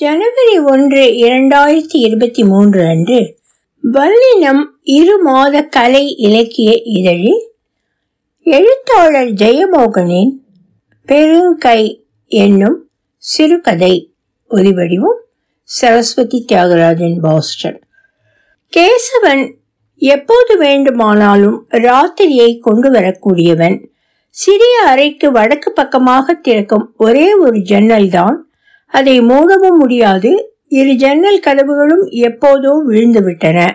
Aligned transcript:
ஜனவரி 0.00 0.58
ஒன்று 0.58 1.02
இரண்டாயிரத்தி 1.06 1.92
இருபத்தி 1.92 2.44
மூன்று 2.44 2.86
அன்று 2.86 3.36
வல்லினம் 3.82 4.64
இரு 4.82 5.18
மாத 5.18 5.62
கலை 5.62 6.16
இலக்கிய 6.16 6.80
இதழில் 6.82 7.50
எழுத்தாளர் 8.42 9.28
ஜெயமோகனின் 9.28 10.30
பெருங்கை 11.06 12.02
என்னும் 12.26 12.88
சிறுகதை 13.16 14.12
ஒலிவடிவும் 14.50 15.18
சரஸ்வதி 15.62 16.44
தியாகராஜன் 16.52 17.20
பாஸ்டன். 17.20 17.80
கேசவன் 18.76 19.54
எப்போது 19.96 20.56
வேண்டுமானாலும் 20.56 21.66
ராத்திரியை 21.70 22.58
கொண்டு 22.58 22.90
வரக்கூடியவன். 22.90 23.84
சிறிய 24.28 24.82
அறைக்கு 24.82 25.32
வடக்கு 25.32 25.72
பக்கமாக 25.72 26.34
திறக்கும் 26.34 26.94
ஒரே 26.96 27.34
ஒரு 27.34 27.58
ஜன்னல் 27.58 28.08
தான் 28.08 28.49
அதை 28.90 29.20
மூடவும் 29.20 29.78
முடியாது. 29.78 30.30
இரு 30.68 30.92
ஜன்னல் 30.94 31.44
கதவுகளும் 31.46 32.04
எப்போதோ 32.20 32.72
விழுந்துவிட்டன. 32.88 33.68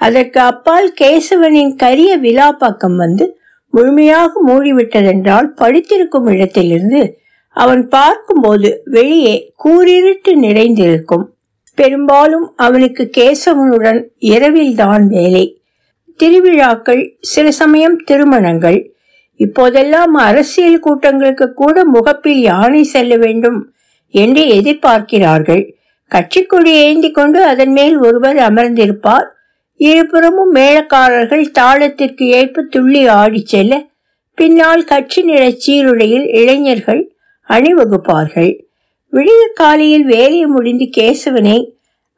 அதற்கு 0.00 0.40
அப்பால் 0.40 0.94
கேசவனின் 1.00 1.74
கரிய 1.76 2.16
விழா 2.16 2.52
பக்கம் 2.52 2.96
வந்து 2.96 3.26
முழுமையாக 3.74 4.40
மூடிவிட்டதென்றால் 4.46 5.48
படுத்திருக்கும் 5.54 6.26
இடத்திலிருந்து 6.26 7.02
அவன் 7.56 7.88
பார்க்கும்போது 7.88 8.68
வெளியே 8.84 9.34
கூறிருட்டு 9.64 10.32
நிறைந்திருக்கும். 10.34 11.24
பெரும்பாலும் 11.74 12.46
அவனுக்கு 12.56 13.10
கேசவனுடன் 13.18 14.00
இரவில்தான் 14.18 15.04
வேலை. 15.06 15.44
திருவிழாக்கள் 16.16 17.02
சில 17.20 17.50
சமயம் 17.50 17.96
திருமணங்கள். 18.04 18.78
இப்போதெல்லாம் 19.40 20.14
அரசியல் 20.14 20.78
கூட்டங்களுக்கு 20.78 21.52
கூட 21.52 21.84
முகப்பில் 21.84 22.40
யானை 22.40 22.82
செல்ல 22.82 23.16
வேண்டும் 23.16 23.60
என்று 24.12 24.42
எதிர்பார்க்கிறார்கள். 24.58 25.62
கட்சிக்கொடி 26.10 26.72
ஏந்தி 26.86 27.10
கொண்டு 27.10 27.44
அதன் 27.44 27.72
மேல் 27.72 27.96
ஒருவர் 27.98 28.36
அமர்ந்திருப்பார். 28.36 29.28
இருபுறமும் 29.76 30.54
மேளக்காரர்கள் 30.54 31.44
தாளத்திற்கு 31.58 32.22
ஏற்ப 32.22 32.62
துள்ளி 32.62 33.06
ஆடிச் 33.06 33.46
செல்ல 33.46 33.84
பின்னால் 34.34 34.84
கட்சி 34.84 35.22
நிற 35.22 35.50
சீருடையில் 35.50 36.26
இளைஞர்கள் 36.28 37.02
அணிவகுப்பார்கள். 37.48 38.52
விடிய 39.12 39.42
காலையில் 39.54 40.04
வேலையை 40.04 40.46
முடிந்து 40.46 40.86
கேசவனை 40.96 41.58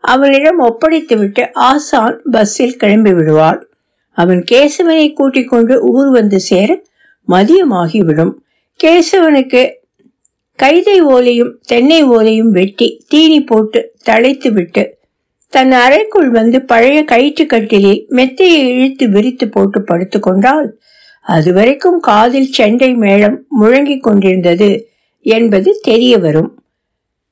அவனிடம் 0.05 0.61
ஒப்படைத்துவிட்டு 0.61 1.45
ஆசான் 1.53 2.21
பஸ்ஸில் 2.31 2.77
கிளம்பி 2.77 3.13
விடுவாள். 3.13 3.61
அவன் 4.13 4.45
கேசவனை 4.51 5.13
கூட்டிக் 5.13 5.49
கொண்டு 5.49 5.75
ஊர் 5.81 6.11
வந்து 6.11 6.41
சேர 6.41 6.83
மதியமாகிவிடும். 7.29 8.35
கேசவனுக்கு 8.81 9.63
கைதை 10.63 11.01
ஓலையும் 11.09 11.53
தென்னை 11.67 12.05
ஓலையும் 12.05 12.51
வெட்டி 12.51 13.05
தீனி 13.09 13.41
போட்டு 13.45 13.93
தழைத்து 14.07 14.53
விட்டு 14.53 14.97
தன் 15.49 15.73
அறைக்குள் 15.73 16.31
வந்து 16.31 16.63
பழைய 16.63 17.05
கயிற்று 17.05 17.45
கட்டிலே 17.45 18.07
மெத்தையை 18.09 18.69
இழுத்து 18.69 19.09
விரித்து 19.09 19.49
போட்டு 19.49 19.81
படுத்துக்கொண்டால் 19.81 20.69
அதுவரைக்கும் 21.23 22.01
காதில் 22.01 22.53
செண்டை 22.53 22.95
மேளம் 22.95 23.39
முழங்கிக் 23.61 24.03
கொண்டிருந்தது 24.03 24.89
என்பது 25.21 25.81
தெரிய 25.83 26.19
வரும். 26.19 26.63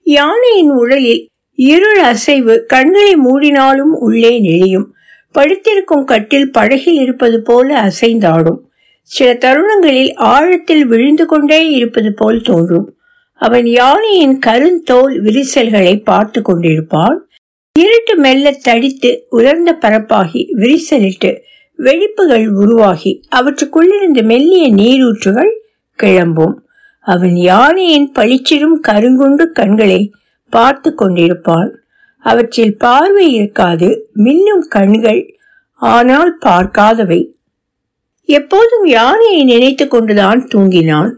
யானையின் 0.02 0.70
உடலில் 0.70 1.28
இருள் 1.54 1.98
அசைவு 1.98 2.64
கண்களை 2.66 3.14
மூடினாலும் 3.16 3.92
உள்ளே 3.98 4.42
நெளியும். 4.42 4.86
படுத்திருக்கும் 5.32 6.04
கட்டில் 6.04 6.52
படகில் 6.52 6.94
இருப்பது 6.94 7.42
போல 7.42 7.82
அசைந்தாடும். 7.82 8.58
சில 9.02 9.34
தருணங்களில் 9.34 10.14
ஆழத்தில் 10.14 10.86
விழுந்து 10.86 11.26
கொண்டே 11.26 11.70
இருப்பது 11.70 12.14
போல் 12.14 12.42
தோன்றும். 12.42 12.96
அவன் 13.44 13.66
யானையின் 13.66 14.36
கருந்தோல் 14.46 15.14
விரிசல்களை 15.20 15.94
பார்த்து 16.02 16.40
கொண்டிருப்பான். 16.40 17.16
இருட்டு 17.76 18.14
மெல்ல 18.16 18.50
தடித்து 18.62 19.10
உலர்ந்த 19.30 19.70
பரப்பாகி 19.80 20.42
விரிசலிட்டு 20.62 21.30
வெடிப்புகள் 21.78 22.46
உருவாகி 22.62 23.12
அவற்றுக்குள்ளிருந்து 23.38 24.22
மெல்லிய 24.22 24.64
நீரூற்றுகள் 24.74 25.52
கிளம்பும். 25.98 26.56
அவன் 27.06 27.36
யானையின் 27.50 28.08
பளிச்சிடும் 28.14 28.76
கருங்குண்டு 28.88 29.44
கண்களை 29.52 30.00
பார்த்து 30.52 30.90
கொண்டிருப்பான். 30.96 31.70
அவற்றில் 32.24 32.76
பார்வை 32.76 33.26
இருக்காது 33.32 33.88
மின்னும் 34.24 34.66
கண்கள் 34.68 35.22
ஆனால் 35.80 36.32
பார்க்காதவை. 36.44 37.20
எப்போதும் 38.28 38.86
யானையை 38.98 39.40
நினைத்து 39.44 39.84
கொண்டுதான் 39.88 40.40
தூங்கினான். 40.52 41.12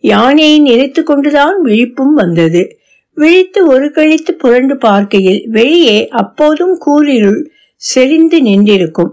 யானையை 0.00 0.58
நினைத்து 0.58 1.02
கொண்டுதான் 1.02 1.64
விழிப்பும் 1.64 2.14
வந்தது. 2.14 2.78
விழித்து 3.14 3.66
ஒரு 3.66 3.92
கழித்து 3.92 4.34
புரண்டு 4.34 4.76
பார்க்கையில் 4.76 5.48
வெளியே 5.48 6.08
அப்போதும் 6.08 6.78
கூறிருள் 6.78 7.50
செறிந்து 7.76 8.42
நின்றிருக்கும். 8.42 9.12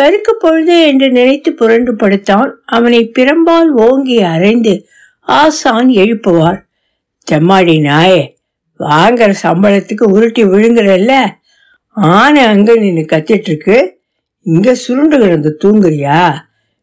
கருக்கு 0.00 0.32
பொழுது 0.38 0.86
என்று 0.86 1.10
நினைத்து 1.10 1.52
புரண்டு 1.52 1.96
படுத்தான். 1.96 2.60
அவனை 2.64 3.12
பிறம்பால் 3.18 3.68
ஓங்கி 3.68 4.18
அரைந்து 4.18 4.82
ஆசான் 5.20 5.88
எழுப்புவார். 5.88 6.60
செம்மாடி 7.30 7.80
நாயே 7.80 8.38
வாங்குற 8.78 9.34
சம்பளத்துக்கு 9.42 10.02
உருட்டி 10.02 10.44
விழுங்குறல்ல. 10.44 11.26
ஆனை 11.88 12.42
அங்க 12.42 12.74
நின்று 12.74 13.16
கத்திட்டு 13.16 13.40
இருக்கு. 13.40 13.98
இங்க 14.42 14.74
சுருண்டு 14.74 15.18
கிடந்து 15.18 15.58
தூங்குறியா? 15.64 16.34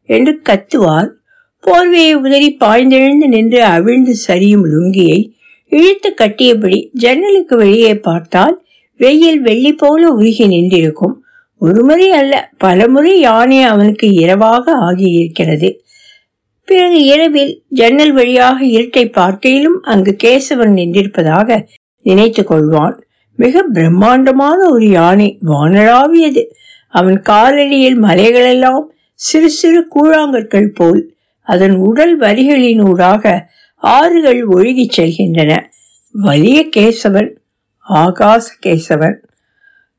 என்று 0.03 0.41
கத்துவார் 0.50 1.09
போர்வையை 1.67 2.13
உதறி 2.13 2.57
பாய்ந்தெழுந்து 2.59 3.28
நின்று 3.28 3.63
அவிழ்ந்து 3.63 4.16
சரியும் 4.28 4.66
லுங்கியை 4.73 5.33
இழுத்து 5.67 6.13
கட்டியபடி 6.13 6.89
ஜன்னலுக்கு 6.94 7.57
வெளியே 7.57 7.95
பார்த்தால் 8.00 8.66
வெயில் 8.97 9.41
வெள்ளி 9.41 9.73
போல 9.73 10.09
உருகி 10.09 10.47
நின்றிருக்கும். 10.47 11.16
ஒரு 11.57 11.83
முறை 11.83 12.11
அல்ல 12.11 12.51
பலமுறை 12.57 13.19
யானை 13.19 13.63
அவனுக்கு 13.63 14.07
இரவாக 14.13 14.72
ஆகியிருக்கிறது. 14.72 15.69
பிறகு 16.63 17.03
இரவில் 17.03 17.63
ஜன்னல் 17.67 18.11
வழியாக 18.11 18.66
இருட்டை 18.66 19.11
பார்க்கையிலும் 19.11 19.81
அங்கு 19.81 20.16
கேசவன் 20.23 20.73
நின்றிருப்பதாக 20.79 21.67
நினைத்து 22.01 22.44
கொள்வான். 22.44 22.95
மிக 23.35 23.63
பிரம்மாண்டமான 23.63 24.69
ஒரு 24.69 24.89
யானை 24.89 25.38
வானளாவியது. 25.45 26.44
அவன் 26.88 27.22
காலடியில் 27.29 27.99
மலைகளெல்லாம் 28.01 28.84
சிறு 29.13 29.49
சிறு 29.49 29.88
கூழாங்கற்கள் 29.95 30.67
போல் 30.73 31.16
அதன் 31.53 31.75
உடல் 31.88 32.13
வரிகளினூடாக 32.19 33.24
ஆறுகள் 33.84 34.41
ஒழுகிச் 34.47 34.96
செல்கின்றன. 34.97 35.52
வலிய 36.12 36.59
கேசவன் 36.75 37.31
ஆகாச 37.90 38.47
கேசவன். 38.66 39.18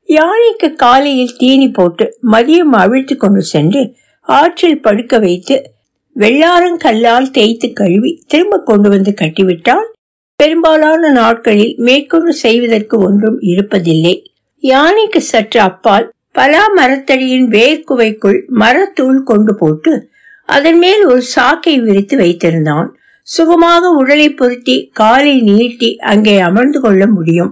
யானைக்கு 0.09 0.67
காலையில் 0.75 1.35
தீனி 1.37 1.67
போட்டு 1.69 2.05
மதியம் 2.31 2.75
அவிழ்த்து 2.83 3.15
கொண்டு 3.17 3.41
சென்று 3.41 3.81
ஆற்றில் 4.27 4.81
படுக்க 4.81 5.19
வைத்து 5.19 5.55
வெள்ளாரங்கல்லால் 6.15 7.29
தேய்த்து 7.31 7.67
கழுவி 7.73 8.11
திரும்ப 8.27 8.61
கொண்டு 8.65 8.89
வந்து 8.89 9.11
கட்டிவிட்டால் 9.21 9.87
பெரும்பாலான 10.39 11.11
நாட்களில் 11.11 11.73
மேற்கொண்டு 11.77 12.33
செய்வதற்கு 12.33 12.95
ஒன்றும் 12.99 13.37
இருப்பதில்லை. 13.41 14.15
யானைக்கு 14.63 15.21
சற்று 15.21 15.59
அப்பால் 15.59 16.07
பலா 16.31 16.63
மரத்தடியின் 16.77 17.47
வேர்க்குவைக்குள் 17.49 18.39
மரத்தூள் 18.59 19.19
கொண்டு 19.23 19.53
போட்டு 19.55 19.93
அதன் 20.55 20.77
மேல் 20.77 21.03
ஒரு 21.05 21.21
சாக்கை 21.21 21.79
விரித்து 21.79 22.15
வைத்திருந்தான். 22.17 22.87
சுகமாக 23.27 23.89
உடலை 23.89 24.29
பொருத்தி 24.33 24.75
காலை 24.93 25.41
நீட்டி 25.41 25.89
அங்கே 26.11 26.39
அமர்ந்து 26.39 26.79
கொள்ள 26.81 27.07
முடியும். 27.07 27.51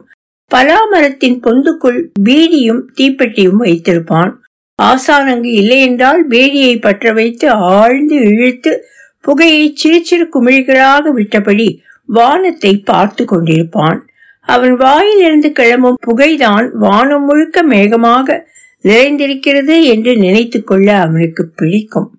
பலாமரத்தின் 0.55 1.37
பொந்துக்குள் 1.45 1.99
பீடியும் 2.23 2.83
தீப்பெட்டியும் 2.97 3.61
வைத்திருப்பான். 3.63 4.31
ஆசான் 4.75 5.27
அங்கு 5.27 5.51
இல்லையென்றால் 5.51 6.21
பீடியை 6.29 6.75
பற்ற 6.79 7.13
வைத்து 7.13 7.49
ஆழ்ந்து 7.49 8.15
இழுத்து 8.15 8.73
புகையை 9.21 9.63
சிறு 9.75 9.99
சிறு 10.03 10.25
குமிழ்களாக 10.35 11.11
விட்டபடி 11.15 11.67
வானத்தை 12.09 12.73
பார்த்து 12.77 13.23
கொண்டிருப்பான். 13.25 13.99
அவன் 14.41 14.75
வாயிலிருந்து 14.75 15.51
கிளம்பும் 15.51 16.01
புகைதான் 16.07 16.67
வானம் 16.77 17.25
முழுக்க 17.25 17.63
மேகமாக 17.63 18.37
நிறைந்திருக்கிறது 18.83 19.75
என்று 19.93 20.11
நினைத்து 20.17 20.59
கொள்ள 20.63 20.87
அவனுக்கு 20.99 21.43
பிடிக்கும். 21.55 22.09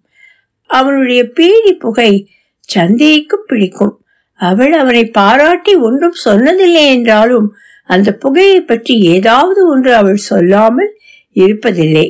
அவனுடைய 0.68 1.20
பீடி 1.28 1.72
புகை 1.72 2.12
சந்தைக்கு 2.60 3.36
பிடிக்கும். 3.46 3.94
அவள் 4.40 4.72
அவனை 4.72 5.04
பாராட்டி 5.10 5.74
ஒன்றும் 5.74 6.14
சொன்னதில்லை 6.24 6.84
என்றாலும் 6.88 7.48
அந்த 7.86 8.08
புகையை 8.12 8.60
பற்றி 8.60 8.94
ஏதாவது 9.00 9.60
ஒன்று 9.68 9.94
அவள் 9.94 10.20
சொல்லாமல் 10.30 10.92
இருப்பதில்லை. 11.34 12.08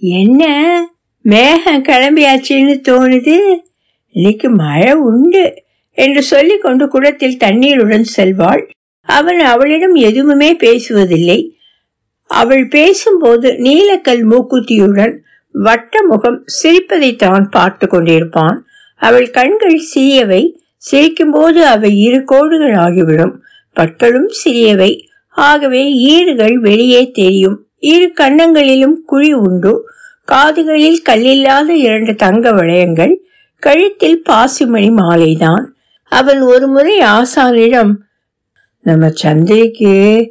என்ன? 0.00 0.42
மேகம் 1.24 1.82
கிளம்பியாச்சுன்னு 1.82 2.76
தோணுது? 2.88 3.38
இன்னைக்கு 4.14 4.48
மழை 4.50 4.92
உண்டு 4.92 5.42
என்று 5.98 6.22
சொல்லிக்கொண்டு 6.22 6.88
குடத்தில் 6.88 7.36
தண்ணீருடன் 7.36 8.06
செல்வாள். 8.16 8.62
அவன் 9.08 9.40
அவளிடம் 9.40 9.94
எதுவுமே 9.94 10.52
பேசுவதில்லை. 10.52 11.40
அவள் 12.30 12.68
பேசும்போது 12.68 13.48
நீலக்கல் 13.52 14.22
மூக்குத்தியுடன் 14.30 15.14
வட்ட 15.52 16.02
முகம் 16.02 16.42
சிரிப்பதை 16.46 17.16
தான் 17.16 17.48
பார்த்து 17.48 17.86
கொண்டிருப்பான். 17.86 18.58
அவள் 18.96 19.30
கண்கள் 19.30 19.80
சிறியவை 19.94 20.60
சிரிக்கும்போது 20.90 21.60
அவை 21.60 21.98
இரு 21.98 22.24
கோடுகள் 22.24 22.74
ஆகிவிடும். 22.74 23.40
பற்களும் 23.72 24.28
சிறியவை 24.28 25.08
ஆகவே 25.28 25.92
ஈறுகள் 25.92 26.58
வெளியே 26.58 27.10
தெரியும். 27.10 27.66
இரு 27.78 28.12
கன்னங்களிலும் 28.20 28.94
குழி 29.06 29.32
உண்டு. 29.32 29.88
காதுகளில் 30.24 31.02
கல்லில்லாத 31.02 31.74
இரண்டு 31.74 32.14
தங்க 32.14 32.52
வளையங்கள் 32.52 33.14
கழுத்தில் 33.58 34.22
பாசிமணி 34.30 34.90
மாலைதான். 34.90 35.64
அவன் 36.04 36.40
ஒரு 36.40 36.66
முறை 36.66 36.98
ஆசானிடம் 36.98 37.92
நம்ம 38.80 39.12
சந்திரிக்கு 39.22 40.30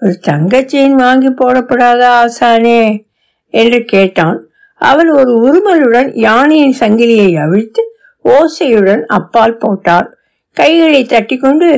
ஒரு 0.00 0.18
தங்க 0.18 0.60
செயின் 0.60 0.94
வாங்கி 0.94 1.28
போடப்படாத 1.28 2.02
ஆசானே? 2.22 3.08
என்று 3.50 3.84
கேட்டான். 3.84 4.49
அவள் 4.80 5.10
ஒரு 5.10 5.32
உருமலுடன் 5.46 6.10
யானையின் 6.18 6.76
சங்கிலியை 6.80 7.30
அவிழ்த்து 7.36 7.82
ஓசையுடன் 8.24 9.02
அப்பால் 9.08 9.56
போட்டாள். 9.56 10.08
கைகளை 10.56 11.02
தட்டிக்கொண்டு 11.04 11.68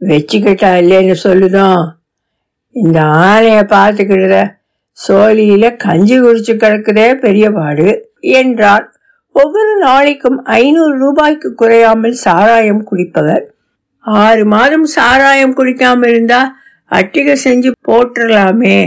வச்சுக்கிட்டா 0.00 0.70
இல்லைன்னு 0.82 1.16
சொல்லுதான் 1.24 1.82
இந்த 2.76 2.98
ஆலையை 3.28 3.62
பார்த்துக்கிடுத 3.74 4.36
சோழியில 4.98 5.64
கஞ்சி 5.76 6.16
குடிச்சு 6.20 6.52
கிடக்குதே 6.54 7.14
பெரிய 7.14 7.46
பாடு 7.50 7.88
என்றார் 8.38 8.86
ஒவ்வொரு 9.36 9.72
நாளைக்கும் 9.76 10.38
ஐநூறு 10.44 10.94
ரூபாய்க்கு 10.98 11.48
குறையாமல் 11.54 12.16
சாராயம் 12.24 12.82
குடிப்பவர். 12.84 13.44
ஆறு 14.04 14.44
மாதம் 14.44 14.86
சாராயம் 14.96 15.56
குடிக்காம 15.56 16.08
இருந்தா 16.08 16.40
அட்டிகை 16.90 17.36
செஞ்சு 17.44 17.70
போட்டுடலாமே 17.88 18.78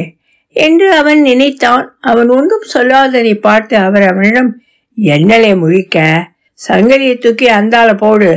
என்று 0.55 0.87
அவன் 0.91 1.21
நினைத்தான். 1.21 1.97
அவன் 2.01 2.29
ஒன்றும் 2.29 2.65
சொல்லாததை 2.73 3.33
பார்த்து 3.39 3.77
அவர் 3.77 4.05
அவனிடம் 4.07 4.61
என்னலே 4.97 5.51
முழிக்க? 5.63 5.97
சங்கரியை 6.69 7.17
தூக்கி 7.17 7.47
அந்தால 7.49 7.93
போடு. 7.97 8.31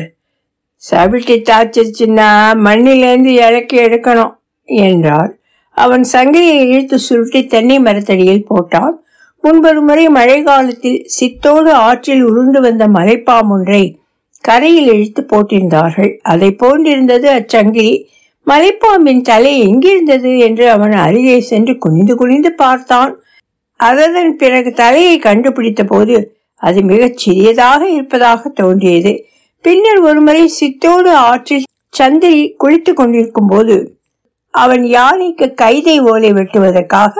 சவிட்டி 0.91 1.37
தாச்சிருச்சுன்னா 1.51 2.29
மண்ணிலேருந்து 2.67 3.33
இறக்கி 3.47 3.77
எடுக்கணும் 3.79 4.35
என்றார் 4.65 5.33
அவன் 5.71 6.05
சங்கரியை 6.13 6.59
இழுத்து 6.65 6.99
சுருட்டி 6.99 7.47
தென்னை 7.47 7.79
மரத்தடியில் 7.79 8.47
போட்டான். 8.51 8.95
முன்பொரு 9.45 9.81
முறை 9.81 10.09
மழை 10.09 10.43
காலத்தில் 10.43 11.05
சித்தோடு 11.05 11.73
ஆற்றில் 11.73 12.23
உருண்டு 12.23 12.61
வந்த 12.61 12.85
மலைப்பாம் 12.89 13.49
ஒன்றை 13.49 13.83
கரையில் 14.41 14.91
இழுத்து 14.93 15.23
போட்டிருந்தார்கள். 15.33 16.13
அதை 16.23 16.57
போன்றிருந்தது 16.63 17.29
அச்சங்கிலி 17.39 17.95
மலைப்பாம்பின் 18.47 19.21
தலை 19.21 19.53
எங்கிருந்தது 19.59 20.39
என்று 20.39 20.71
அவன் 20.71 20.93
அருகே 20.93 21.41
சென்று 21.41 21.79
குனிந்து 21.79 22.17
குனிந்து 22.17 22.53
பார்த்தான். 22.53 23.13
அதன் 23.77 24.37
பிறகு 24.37 24.73
தலையை 24.73 25.19
கண்டுபிடித்த 25.19 25.85
போது 25.85 26.17
அது 26.55 26.83
மிகச் 26.83 27.17
சிறியதாக 27.17 27.89
இருப்பதாக 27.89 28.49
தோன்றியது. 28.49 29.13
பின்னர் 29.65 30.01
ஒருமுறை 30.01 30.49
சித்தோடு 30.49 31.11
ஆற்றில் 31.11 31.65
சந்திரி 31.89 32.55
குளித்துக் 32.59 32.97
கொண்டிருக்கும் 32.97 33.47
போது 33.47 33.77
அவன் 34.51 34.85
யானைக்கு 34.85 35.55
கைதை 35.63 35.97
ஓலை 36.11 36.31
வெட்டுவதற்காக 36.33 37.15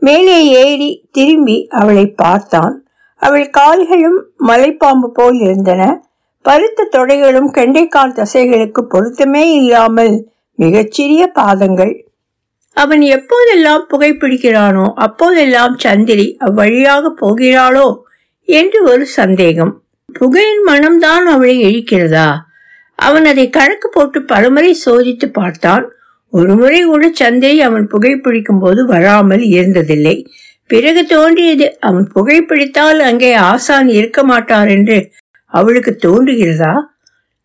மேலே 0.00 0.36
ஏறி 0.64 0.90
திரும்பி 1.12 1.68
அவளை 1.68 2.06
பார்த்தான். 2.06 2.74
அவள் 3.16 3.50
கால்களும் 3.50 4.20
மலைப்பாம்பு 4.46 5.08
போல் 5.12 5.38
இருந்தன. 5.38 5.82
பருத்த 6.42 6.88
தொடைகளும் 6.92 7.50
கெண்டைக்கால் 7.56 8.16
தசைகளுக்கு 8.18 8.80
பொருத்தமே 8.88 9.44
இல்லாமல் 9.52 10.14
மிகச்சிறிய 10.62 11.22
பாதங்கள். 11.38 11.94
அவன் 12.76 13.02
எப்போதெல்லாம் 13.16 13.84
புகைப்பிடிக்கிறானோ 13.92 14.86
அப்போதெல்லாம் 14.96 15.74
சந்திரி 15.78 16.26
அவ்வழியாக 16.40 17.12
போகிறாளோ 17.22 17.88
என்று 18.48 18.78
ஒரு 18.82 19.04
சந்தேகம். 19.18 19.72
புகையின் 20.12 20.62
மனம்தான் 20.66 21.26
அவளை 21.34 21.56
இழிக்கிறதா? 21.64 22.28
அவன் 22.98 23.24
அதை 23.24 23.44
கணக்கு 23.50 23.88
போட்டு 23.88 24.18
பலமுறை 24.22 24.72
சோதித்து 24.84 25.26
பார்த்தான். 25.32 25.84
ஒருமுறை 26.32 26.80
கூட 26.82 27.04
சந்திரி 27.12 27.60
அவன் 27.60 27.86
புகைப்பிடிக்கும் 27.86 28.60
போது 28.60 28.80
வராமல் 28.86 29.44
இருந்ததில்லை. 29.56 30.16
பிறகு 30.70 31.02
தோன்றியது 31.06 31.66
அவன் 31.80 32.06
புகைப்பிடித்தால் 32.14 33.00
அங்கே 33.08 33.30
ஆசான் 33.50 33.88
இருக்க 33.88 34.20
மாட்டார் 34.24 34.68
என்று 34.68 34.98
அவளுக்கு 35.52 35.92
தோன்றுகிறதா? 36.06 36.74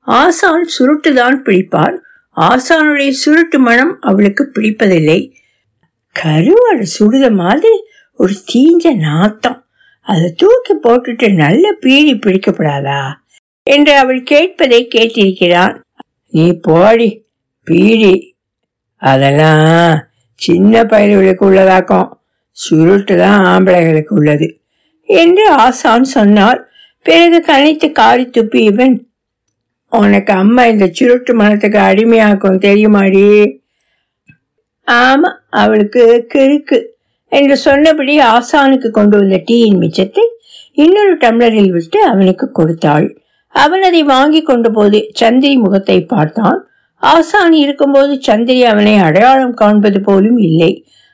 ஆசான் 0.07 0.65
சுருட்டுதான் 0.75 1.37
பிடிப்பான். 1.45 1.95
ஆசானுடைய 2.35 3.09
சுருட்டு 3.09 3.57
மனம் 3.57 3.97
அவளுக்கு 4.01 4.51
பிடிப்பதில்லை. 4.55 5.31
கருவாடு 6.23 6.85
சுடுத 6.99 7.31
மாதிரி 7.31 7.83
ஒரு 8.13 8.33
தீஞ்ச 8.53 8.95
நாத்தம். 8.95 9.65
அதை 10.01 10.33
தூக்கி 10.37 10.73
போட்டுட்டு 10.75 11.33
நல்ல 11.33 11.71
பீடி 11.71 12.13
பிடிக்கப்படாதா? 12.13 13.13
என்று 13.63 13.97
அவள் 13.97 14.23
கேட்பதை 14.23 14.87
கேட்டிருக்கிறான். 14.95 15.81
நீ 16.29 16.53
போடி 16.53 17.25
பீடி. 17.63 18.35
அதெல்லாம் 18.95 20.07
சின்ன 20.33 20.83
பயிர்களுக்கு 20.83 21.51
உள்ளதாக்கும். 21.51 22.09
சுருட்டு 22.51 23.17
தான் 23.17 23.43
ஆம்பளைகளுக்கு 23.45 24.09
உள்ளது. 24.09 24.59
என்று 25.01 25.49
ஆசான் 25.49 26.03
சொன்னார் 26.03 26.67
பிறகு 27.03 27.43
கனைத்து 27.47 27.91
காரி 27.91 28.25
துப்பி 28.25 28.55
இவன் 28.55 29.09
உனக்கு 30.03 30.31
அம்மா 30.41 30.63
இந்த 30.73 30.85
சுருட்டு 30.97 31.33
மனத்துக்கு 31.41 31.79
அடிமையாக்கும் 31.89 32.63
தெரியுமாடி? 32.65 33.23
ஆமா 34.87 35.29
அவளுக்கு 35.61 36.03
கிறுக்கு 36.33 36.77
என்று 37.31 37.55
சொன்னபடி 37.65 38.13
ஆசானுக்கு 38.33 38.89
கொண்டு 38.97 39.15
வந்த 39.19 39.37
டீயின் 39.49 39.79
மிச்சத்தை 39.83 40.25
இன்னொரு 40.83 41.13
டம்ளரில் 41.23 41.71
விட்டு 41.75 41.99
அவனுக்கு 42.11 42.45
கொடுத்தாள். 42.51 43.07
அவன் 43.55 43.83
அதை 43.89 44.01
வாங்கி 44.13 44.41
கொண்ட 44.41 44.69
போது 44.69 44.99
சந்திரி 45.21 45.55
முகத்தை 45.57 45.97
பார்த்தான். 46.13 46.59
ஆசான் 47.03 47.55
இருக்கும்போது 47.63 48.13
சந்திரி 48.27 48.61
அவனை 48.71 48.93
அடையாளம் 49.07 49.55
காண்பது 49.61 49.99
போலும் 50.01 50.39
இல்லை. 50.49 50.71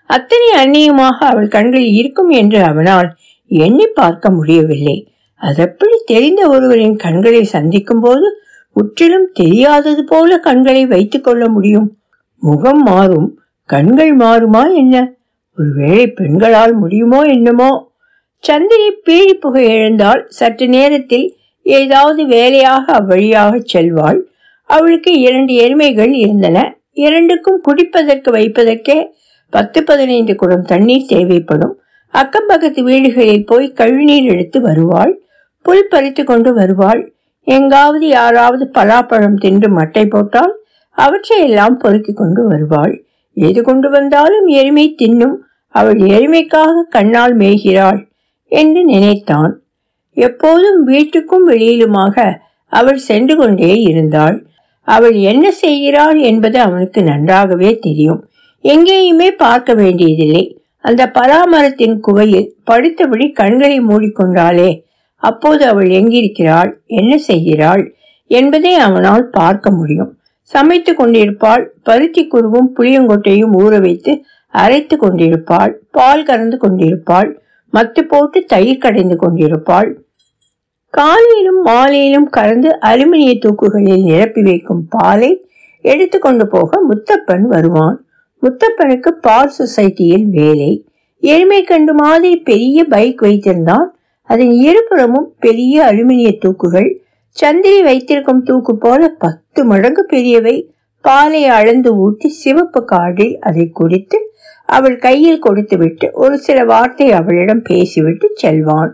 அத்தனை 0.09 0.49
அந்நியமாக 0.61 1.17
அவள் 1.31 1.49
கண்களில் 1.55 1.97
இருக்கும் 1.99 2.31
என்று 2.41 2.59
அவனால் 2.69 3.09
எண்ணி 3.51 3.87
பார்க்க 3.99 4.29
முடியவில்லை. 4.37 4.97
அதப்படி 5.41 5.97
தெரிந்த 6.05 6.41
ஒருவரின் 6.53 6.97
கண்களை 7.03 7.43
சந்திக்கும் 7.55 8.03
போது 8.05 8.27
முற்றிலும் 8.73 9.29
தெரியாதது 9.33 10.03
போல 10.03 10.39
கண்களை 10.39 10.85
வைத்துக் 10.85 11.23
கொள்ள 11.23 11.47
முடியும். 11.49 11.97
முகம் 12.39 12.83
மாறும். 12.83 13.39
கண்கள் 13.65 14.17
மாறுமா 14.17 14.75
என்ன? 14.75 15.13
ஒருவேளை 15.57 16.07
பெண்களால் 16.07 16.73
முடியுமோ 16.73 17.21
என்னமோ? 17.21 17.91
சந்திரி 18.39 18.91
பீழி 19.05 19.33
புகை 19.33 19.65
எழுந்தால் 19.67 20.25
சற்று 20.27 20.67
நேரத்தில் 20.67 21.35
ஏதாவது 21.63 22.25
வேலையாக 22.25 22.93
அவ்வழியாக 22.93 23.65
செல்வாள். 23.73 24.19
அவளுக்கு 24.63 25.11
இரண்டு 25.19 25.53
எருமைகள் 25.53 26.11
இருந்தன. 26.11 26.75
இரண்டுக்கும் 26.91 27.61
குடிப்பதற்கு 27.67 28.29
வைப்பதற்கே 28.31 29.11
பத்து 29.49 29.83
பதினைந்து 29.83 30.35
குடம் 30.35 30.63
தண்ணீர் 30.63 31.07
தேவைப்படும். 31.07 31.79
அக்கம் 32.07 32.45
பக்கத்து 32.47 32.83
வீடுகளில் 32.83 33.45
போய் 33.45 33.73
கழுநீர் 33.75 34.23
எடுத்து 34.23 34.61
வருவாள். 34.61 35.21
புல் 35.61 35.87
பறித்து 35.89 36.23
கொண்டு 36.23 36.53
வருவாள். 36.53 37.13
எங்காவது 37.43 38.07
யாராவது 38.07 38.71
பலாப்பழம் 38.73 39.37
தின்று 39.37 39.79
மட்டை 39.79 40.09
போட்டால் 40.09 40.53
அவற்றையெல்லாம் 40.89 41.77
பொறுக்கி 41.77 42.13
கொண்டு 42.13 42.47
வருவாள். 42.47 43.03
எது 43.33 43.63
கொண்டு 43.63 43.89
வந்தாலும் 43.89 44.47
எருமை 44.47 44.95
தின்னும் 45.01 45.35
அவள் 45.67 45.97
எருமைக்காக 45.97 46.81
கண்ணால் 46.89 47.37
மேய்கிறாள் 47.37 48.07
என்று 48.45 48.85
நினைத்தான். 48.85 49.61
எப்போதும் 50.13 50.87
வீட்டுக்கும் 50.87 51.45
வெளியிலுமாக 51.47 52.35
அவள் 52.67 52.97
சென்று 52.97 53.35
கொண்டே 53.35 53.81
இருந்தாள். 53.81 54.45
அவள் 54.83 55.13
என்ன 55.13 55.51
செய்கிறாள் 55.51 56.19
என்பது 56.19 56.59
அவனுக்கு 56.59 57.03
நன்றாகவே 57.03 57.79
தெரியும். 57.79 58.27
எங்கேயுமே 58.63 59.27
பார்க்க 59.27 59.73
வேண்டியதில்லை. 59.73 60.61
அந்த 60.77 61.11
பலாமரத்தின் 61.13 61.99
குவையில் 61.99 62.55
படுத்தபடி 62.71 63.33
கண்களை 63.33 63.79
மூடிக்கொண்டாலே 63.79 64.69
அப்போது 65.21 65.65
அவள் 65.65 65.87
எங்கிருக்கிறாள்? 65.87 66.71
என்ன 66.85 67.17
செய்கிறாள்? 67.17 67.83
என்பதை 68.27 68.73
அவனால் 68.73 69.29
பார்க்க 69.29 69.71
முடியும். 69.71 70.11
சமைத்து 70.41 70.93
கொண்டிருப்பாள். 70.93 71.63
பருத்தி 71.83 72.27
குருவும் 72.27 72.69
புளியங்கொட்டையும் 72.75 73.53
ஊற 73.57 73.81
வைத்து 73.81 74.23
அரைத்து 74.47 74.97
கொண்டிருப்பாள். 74.97 75.73
பால் 75.91 76.23
கறந்து 76.23 76.57
கொண்டிருப்பாள். 76.57 77.29
மத்து 77.73 78.01
போட்டு 78.01 78.45
தயிர் 78.45 78.77
கடைந்து 78.77 79.15
கொண்டிருப்பாள். 79.15 79.89
காலையிலும் 80.89 81.61
மாலையிலும் 81.65 82.29
கறந்து 82.29 82.77
அலுமினிய 82.81 83.33
தூக்குகளில் 83.39 84.03
நிரப்பி 84.03 84.41
வைக்கும் 84.41 84.85
பாலை 84.89 85.45
எடுத்துக்கொண்டு 85.81 86.47
போக 86.47 86.81
முத்தப்பன் 86.89 87.41
வருவான். 87.41 88.05
முத்தப்பனுக்கு 88.41 89.07
பால் 89.07 89.53
சொசைட்டியில் 89.59 90.25
வேலை. 90.25 90.71
எருமை 91.19 91.63
கண்டு 91.63 91.93
மாதிரி 91.93 92.35
பெரிய 92.35 92.83
பைக் 92.83 93.21
வைத்திருந்தான். 93.21 93.87
அதன் 94.31 94.53
இருபுறமும் 94.69 95.29
பெரிய 95.45 95.75
அலுமினிய 95.89 96.31
தூக்குகள் 96.43 96.89
சந்திரி 97.37 97.79
வைத்திருக்கும் 97.81 98.43
தூக்கு 98.43 98.73
போல 98.75 99.01
பத்து 99.23 99.61
மடங்கு 99.71 100.03
பெரியவை. 100.11 100.55
பாலை 101.05 101.41
அளந்து 101.57 101.89
ஊற்றி 102.03 102.29
சிவப்பு 102.41 102.79
கார்டில் 102.91 103.35
அதை 103.49 103.65
குடித்து 103.79 104.17
அவள் 104.69 104.97
கையில் 105.05 105.43
கொடுத்துவிட்டு 105.45 106.07
ஒரு 106.13 106.35
சில 106.37 106.57
வார்த்தை 106.65 107.07
அவளிடம் 107.19 107.63
பேசிவிட்டு 107.69 108.27
செல்வான். 108.33 108.91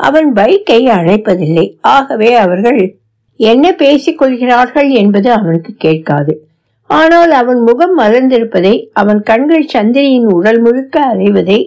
அவன் 0.00 0.28
பைக்கை 0.32 0.80
அழைப்பதில்லை. 0.96 1.66
ஆகவே 1.80 2.30
அவர்கள் 2.44 2.80
என்ன 3.40 3.64
பேசிக் 3.82 4.18
கொள்கிறார்கள் 4.20 4.90
என்பது 5.02 5.28
அவனுக்கு 5.32 5.72
கேட்காது. 5.86 6.34
ஆனால் 6.90 7.32
அவன் 7.40 7.60
முகம் 7.60 7.94
மலர்ந்திருப்பதை 7.98 8.74
அவன் 8.92 9.22
கண்கள் 9.22 9.70
சந்திரியின் 9.74 10.28
உடல் 10.36 10.60
முழுக்க 10.60 10.98
அலைவதை 11.12 11.58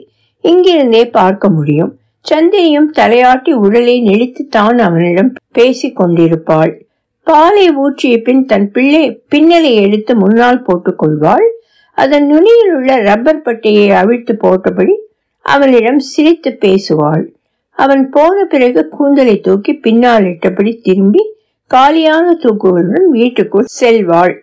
இங்கிருந்தே 0.43 1.03
பார்க்க 1.11 1.49
முடியும். 1.49 1.91
சந்திரியும் 2.29 2.89
தலையாட்டி 2.97 3.51
உடலை 3.51 3.95
நெளித்து 4.01 4.43
தான் 4.49 4.77
அவனிடம் 4.77 5.33
பேசிக் 5.51 5.95
கொண்டிருப்பாள். 5.95 6.73
பாலை 7.23 7.65
ஊற்றிய 7.69 8.17
பின் 8.17 8.45
தன் 8.45 8.71
பிள்ளை 8.71 9.03
பின்னலை 9.35 9.73
எடுத்து 9.75 10.15
முன்னால் 10.15 10.61
போட்டுக் 10.61 10.97
கொள்வாள். 10.97 11.47
அதன் 11.97 12.25
நுனியில் 12.27 12.73
உள்ள 12.73 12.91
ரப்பர் 13.01 13.41
பட்டையை 13.41 13.87
அவிழ்த்து 13.93 14.37
போட்டபடி 14.41 14.95
அவனிடம் 15.45 15.99
சிரித்து 15.99 16.57
பேசுவாள். 16.59 17.23
அவன் 17.71 18.09
போன 18.09 18.45
பிறகு 18.45 18.87
கூந்தலை 18.87 19.39
தூக்கி 19.39 19.73
பின்னால் 19.73 20.23
இட்டபடி 20.23 20.81
திரும்பி 20.81 21.23
காலியான 21.67 22.37
தூக்குகளுடன் 22.39 23.07
வீட்டுக்குள் 23.11 23.67
செல்வாள். 23.81 24.33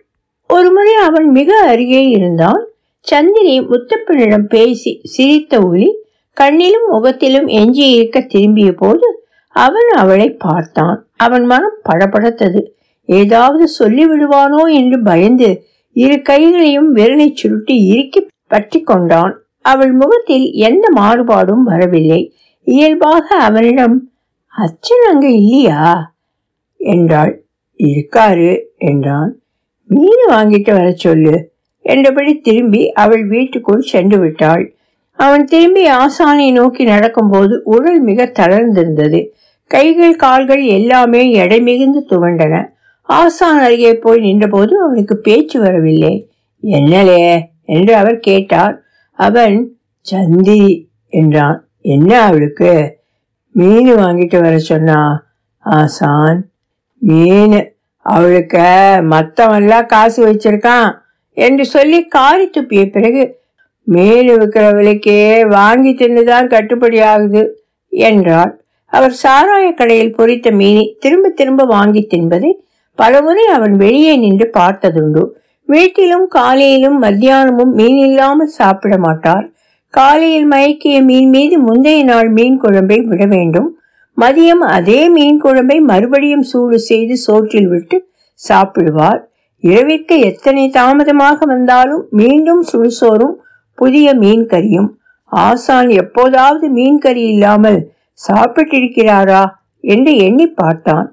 ஒருமுறை 0.47 0.95
அவன் 0.95 1.27
மிக 1.29 1.57
அருகே 1.67 2.07
இருந்தான். 2.09 2.63
சந்திரி 2.99 3.61
முத்தப்பனிடம் 3.61 4.47
பேசி 4.49 4.99
சிரித்த 5.03 5.61
ஒலி 5.61 5.89
கண்ணிலும் 6.37 6.87
முகத்திலும் 6.89 7.47
எஞ்சி 7.47 7.89
இருக்க 7.89 8.19
திரும்பிய 8.21 8.71
போது 8.73 9.07
அவன் 9.55 9.89
அவளை 9.95 10.31
பார்த்தான். 10.31 11.07
அவன் 11.17 11.45
மனம் 11.45 11.79
படபடத்தது. 11.89 12.61
ஏதாவது 13.05 13.67
சொல்லி 13.67 14.05
விடுவானோ 14.05 14.61
என்று 14.73 15.01
பயந்து 15.01 15.49
இரு 15.95 16.21
கைகளையும் 16.21 16.95
விரலை 16.95 17.33
சுருட்டி 17.33 17.75
இறுக்கி 17.85 18.27
பற்றி 18.47 18.81
கொண்டான். 18.81 19.33
அவள் 19.61 19.91
முகத்தில் 19.91 20.51
எந்த 20.51 20.85
மாறுபாடும் 20.95 21.63
வரவில்லை. 21.63 22.21
இயல்பாக 22.63 23.35
அவனிடம் 23.35 24.11
அச்சன் 24.53 25.05
அங்க 25.09 25.27
இல்லையா? 25.27 26.13
என்றாள். 26.77 27.33
இருக்காரு 27.79 28.51
என்றான். 28.77 29.31
மீன் 29.89 30.25
வாங்கிட்டு 30.29 30.71
வர 30.71 30.91
சொல்லு 30.91 31.35
என்றபடி 31.85 32.33
திரும்பி 32.39 32.91
அவள் 32.93 33.23
வீட்டுக்குள் 33.27 33.89
சென்று 33.91 34.17
விட்டாள். 34.19 34.63
அவன் 35.19 35.45
திரும்பி 35.45 35.85
ஆசானை 35.91 36.51
நோக்கி 36.51 36.83
நடக்கும்போது 36.83 37.61
உடல் 37.63 37.99
மிக 37.99 38.31
தளர்ந்திருந்தது. 38.39 39.27
கைகள் 39.67 40.15
கால்கள் 40.15 40.63
எல்லாமே 40.63 41.31
எடை 41.31 41.61
மிகுந்து 41.61 42.05
துவண்டன. 42.09 42.67
ஆசான் 43.01 43.59
அருகே 43.59 43.93
போய் 43.93 44.19
நின்றபோது 44.19 44.81
அவனுக்கு 44.81 45.17
பேச்சு 45.17 45.61
வரவில்லை. 45.61 46.31
என்னலே? 46.63 47.41
என்று 47.65 47.95
அவர் 47.95 48.19
கேட்டார். 48.19 48.81
அவன் 49.11 49.75
சந்தி 49.99 50.89
என்றான். 51.09 51.67
என்ன 51.81 52.21
அவளுக்கு? 52.21 52.97
மீன் 53.51 53.93
வாங்கிட்டு 53.93 54.41
வர 54.41 54.57
சொன்னா 54.57 55.25
ஆசான். 55.57 56.49
மீன் 56.97 57.73
அவளுக்கு 57.97 58.67
மத்தவன்லாம் 59.09 59.85
காசு 59.85 60.33
வச்சிருக்கான் 60.33 60.97
என்று 61.33 61.65
சொல்லி 61.65 62.05
காரி 62.05 62.49
துப்பிய 62.49 62.91
பிறகு 62.91 63.37
மீன் 63.91 64.29
விற்கிற 64.31 64.65
விலைக்கே 64.77 65.19
வாங்கி 65.47 65.91
தின்னுதான் 65.91 66.47
கட்டுப்படி 66.47 66.99
ஆகுது 67.03 67.43
என்றார் 67.91 68.51
அவர் 68.91 69.15
சாராய 69.23 69.65
கடையில் 69.73 70.15
பொரித்த 70.17 70.51
மீனை 70.51 70.85
திரும்ப 70.99 71.29
திரும்ப 71.29 71.63
வாங்கி 71.65 72.01
தின்பதை 72.09 72.51
பலமுறை 72.99 73.45
அவன் 73.47 73.75
வெளியே 73.75 74.13
நின்று 74.15 74.45
பார்த்ததுண்டு. 74.57 75.23
வீட்டிலும் 75.69 76.27
காலையிலும் 76.27 76.97
மத்தியானமும் 77.03 77.73
மீன் 77.73 77.99
இல்லாமல் 78.07 78.55
சாப்பிட 78.59 78.97
மாட்டார். 78.97 79.45
காலையில் 79.93 80.47
மயக்கிய 80.51 80.97
மீன் 81.03 81.29
மீது 81.29 81.55
முந்தைய 81.59 82.03
நாள் 82.03 82.29
மீன் 82.29 82.57
குழம்பை 82.61 82.99
விட 83.01 83.25
வேண்டும். 83.25 83.69
மதியம் 84.17 84.63
அதே 84.69 85.01
மீன் 85.09 85.39
குழம்பை 85.43 85.77
மறுபடியும் 85.81 86.41
சூடு 86.41 86.79
செய்து 86.79 87.17
சோற்றில் 87.17 87.67
விட்டு 87.67 87.97
சாப்பிடுவார். 88.39 89.21
இரவிற்கு 89.63 90.15
எத்தனை 90.19 90.69
தாமதமாக 90.69 91.45
வந்தாலும் 91.45 92.03
மீண்டும் 92.09 92.63
சுடுசோறும் 92.71 93.35
புதிய 93.81 94.07
மீன் 94.23 94.45
கறியும் 94.45 94.89
ஆசான் 95.31 95.89
எப்போதாவது 96.01 96.65
மீன் 96.77 96.99
கறி 96.99 97.23
இல்லாமல் 97.33 97.79
சாப்பிட்டிருக்கிறாரா 98.19 99.43
என்று 99.83 100.11
எண்ணி 100.27 100.47
பார்த்தான். 100.59 101.07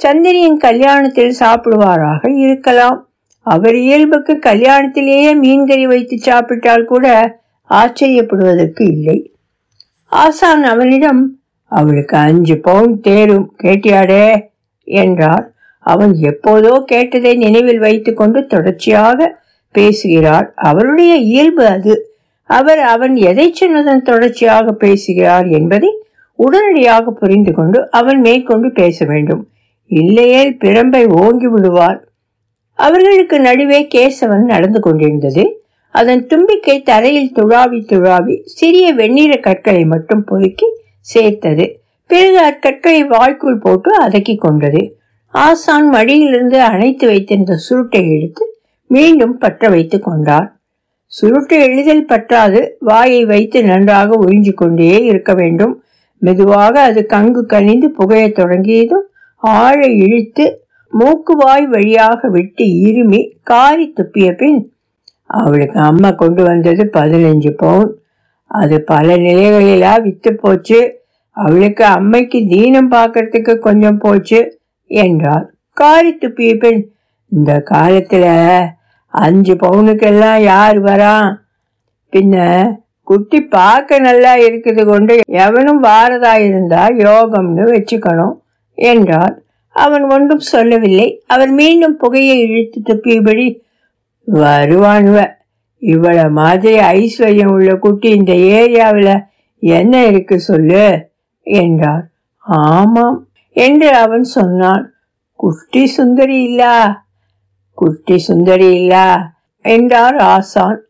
சந்திரியின் 0.00 0.58
கல்யாணத்தில் 0.64 1.34
சாப்பிடுவாராக 1.40 2.30
இருக்கலாம். 2.44 2.98
அவர் 3.46 3.76
இயல்புக்கு 3.84 4.34
கல்யாணத்திலேயே 4.48 5.30
மீன்கறி 5.44 5.86
வைத்து 5.92 6.16
சாப்பிட்டால் 6.28 6.88
கூட 6.92 7.06
ஆச்சரியப்படுவதற்கு 7.70 8.82
இல்லை. 8.94 9.18
ஆசான் 10.12 10.64
அவனிடம் 10.72 11.22
அவளுக்கு 11.72 12.16
அஞ்சு 12.26 12.56
பவுண்ட் 12.66 12.98
தேரும் 13.00 13.46
கேட்டியாடே 13.62 14.26
என்றார். 14.88 15.46
அவன் 15.86 16.12
எப்போதோ 16.30 16.72
கேட்டதை 16.90 17.32
நினைவில் 17.44 17.80
வைத்துக்கொண்டு 17.86 18.40
தொடர்ச்சியாக 18.52 19.18
பேசுகிறார் 19.72 20.52
அவருடைய 20.54 21.14
இயல்பு 21.16 21.66
அது. 21.66 21.94
அவர் 22.44 22.78
அவன் 22.78 23.16
எதை 23.16 23.52
சொன்னதன் 23.52 24.02
தொடர்ச்சியாக 24.02 24.72
பேசுகிறார் 24.72 25.46
என்பதை 25.46 25.90
உடனடியாக 26.34 27.10
புரிந்து 27.10 27.52
கொண்டு 27.52 27.90
அவன் 27.90 28.20
மேற்கொண்டு 28.20 28.72
பேச 28.72 29.04
வேண்டும். 29.04 29.42
இல்லையேல் 29.86 30.56
பிரம்பை 30.64 31.02
ஓங்கி 31.20 31.46
விடுவார் 31.46 32.00
அவர்களுக்கு 32.78 33.40
நடுவே 33.40 33.88
கேசவன் 33.94 34.44
நடந்து 34.44 34.80
கொண்டிருந்தது. 34.80 35.62
அதன் 35.90 36.26
தும்பிக்கை 36.26 36.82
தரையில் 36.82 37.32
துழாவி 37.34 37.80
துழாவி 37.86 38.36
சிறிய 38.44 38.92
வெண்ணிற 38.92 39.36
கற்களை 39.36 39.84
மட்டும் 39.84 40.24
பொறுக்கி 40.24 40.66
சேர்த்தது. 41.00 41.66
பிறகு 42.06 42.38
அக்கற்களை 42.50 43.06
வாய்க்குள் 43.06 43.58
போட்டு 43.58 43.90
அதக்கி 44.00 44.36
கொண்டது. 44.36 44.82
ஆசான் 45.34 45.88
மடியிலிருந்து 45.88 46.60
அணைத்து 46.60 47.06
வைத்திருந்த 47.06 47.54
சுருட்டை 47.56 48.02
எடுத்து 48.16 48.44
மீண்டும் 48.92 49.36
பற்ற 49.38 49.68
வைத்து 49.68 49.98
கொண்டார் 50.00 50.48
சுருட்டு 51.12 51.56
எளிதில் 51.66 52.08
பற்றாது 52.08 52.60
வாயை 52.80 53.22
வைத்து 53.24 53.58
நன்றாக 53.64 54.18
உறிஞ்சு 54.24 54.52
கொண்டே 54.54 54.92
இருக்க 55.04 55.32
வேண்டும். 55.34 55.74
மெதுவாக 56.22 56.74
அது 56.80 57.00
கங்கு 57.12 57.40
கனிந்து 57.52 57.88
புகையத் 57.98 58.36
தொடங்கியதும் 58.38 59.06
ஆழ 59.42 59.78
இழுத்து 60.04 60.44
மூக்கு 60.92 61.34
வாய் 61.36 61.66
வழியாக 61.66 62.28
விட்டு 62.28 62.64
இருமி 62.88 63.20
காரி 63.42 63.86
துப்பிய 63.96 64.28
பின் 64.36 64.60
அவளுக்கு 65.30 65.78
அம்மா 65.80 66.10
கொண்டு 66.22 66.42
வந்தது 66.42 66.82
பதினஞ்சு 66.96 67.50
பவுன். 67.56 67.90
அது 68.50 68.76
பல 68.82 69.16
நிலைகளிலா 69.26 69.92
வித்து 70.02 70.30
போச்சு. 70.34 70.80
அவளுக்கு 71.36 71.84
அம்மைக்கு 71.96 72.38
தீனம் 72.48 72.90
பார்க்கறதுக்கு 72.90 73.52
கொஞ்சம் 73.58 73.98
போச்சு 73.98 74.40
என்றார் 74.90 75.46
காரி 75.76 76.12
துப்பிய 76.20 76.52
பின் 76.58 76.80
இந்த 77.32 77.52
காலத்துல 77.70 78.24
அஞ்சு 79.12 79.54
பவுனுக்கெல்லாம் 79.54 80.40
யார் 80.42 80.82
வரா? 80.82 81.36
பின்ன 82.12 82.36
குட்டி 83.02 83.40
பார்க்க 83.40 83.98
நல்லா 83.98 84.36
இருக்குது 84.36 84.84
கொண்டு 84.86 85.20
எவனும் 85.26 85.82
வாரதா 85.82 86.38
இருந்தா 86.38 86.88
யோகம்னு 86.88 87.64
வச்சுக்கணும் 87.72 88.34
என்றார் 88.74 89.42
அவன் 89.70 90.02
ஒன்றும் 90.02 90.38
சொல்லவில்லை. 90.38 91.22
அவர் 91.26 91.50
மீண்டும் 91.50 91.96
புகையை 91.96 92.40
இழுத்து 92.40 92.80
துப்பியபடி 92.80 93.60
வருவானுவ 94.28 95.18
இவள 95.82 96.30
மாதிரி 96.30 96.78
ஐஸ்வர்யம் 96.78 97.52
உள்ள 97.52 97.74
குட்டி 97.74 98.08
இந்த 98.10 98.32
ஏரியாவில் 98.32 99.14
என்ன 99.58 100.06
இருக்கு 100.06 100.40
சொல்லு? 100.40 101.10
என்றார். 101.40 102.04
ஆமாம் 102.38 103.18
என்று 103.56 103.88
அவன் 103.94 104.22
சொன்னான். 104.22 104.84
குட்டி 105.34 105.86
சுந்தரி 105.86 106.42
இல்லா 106.42 107.01
குட்டி 107.82 108.16
சுந்தரி 108.18 108.68
இல்லா 108.80 109.06
என்றார் 109.64 110.18
ஆசான். 110.32 110.80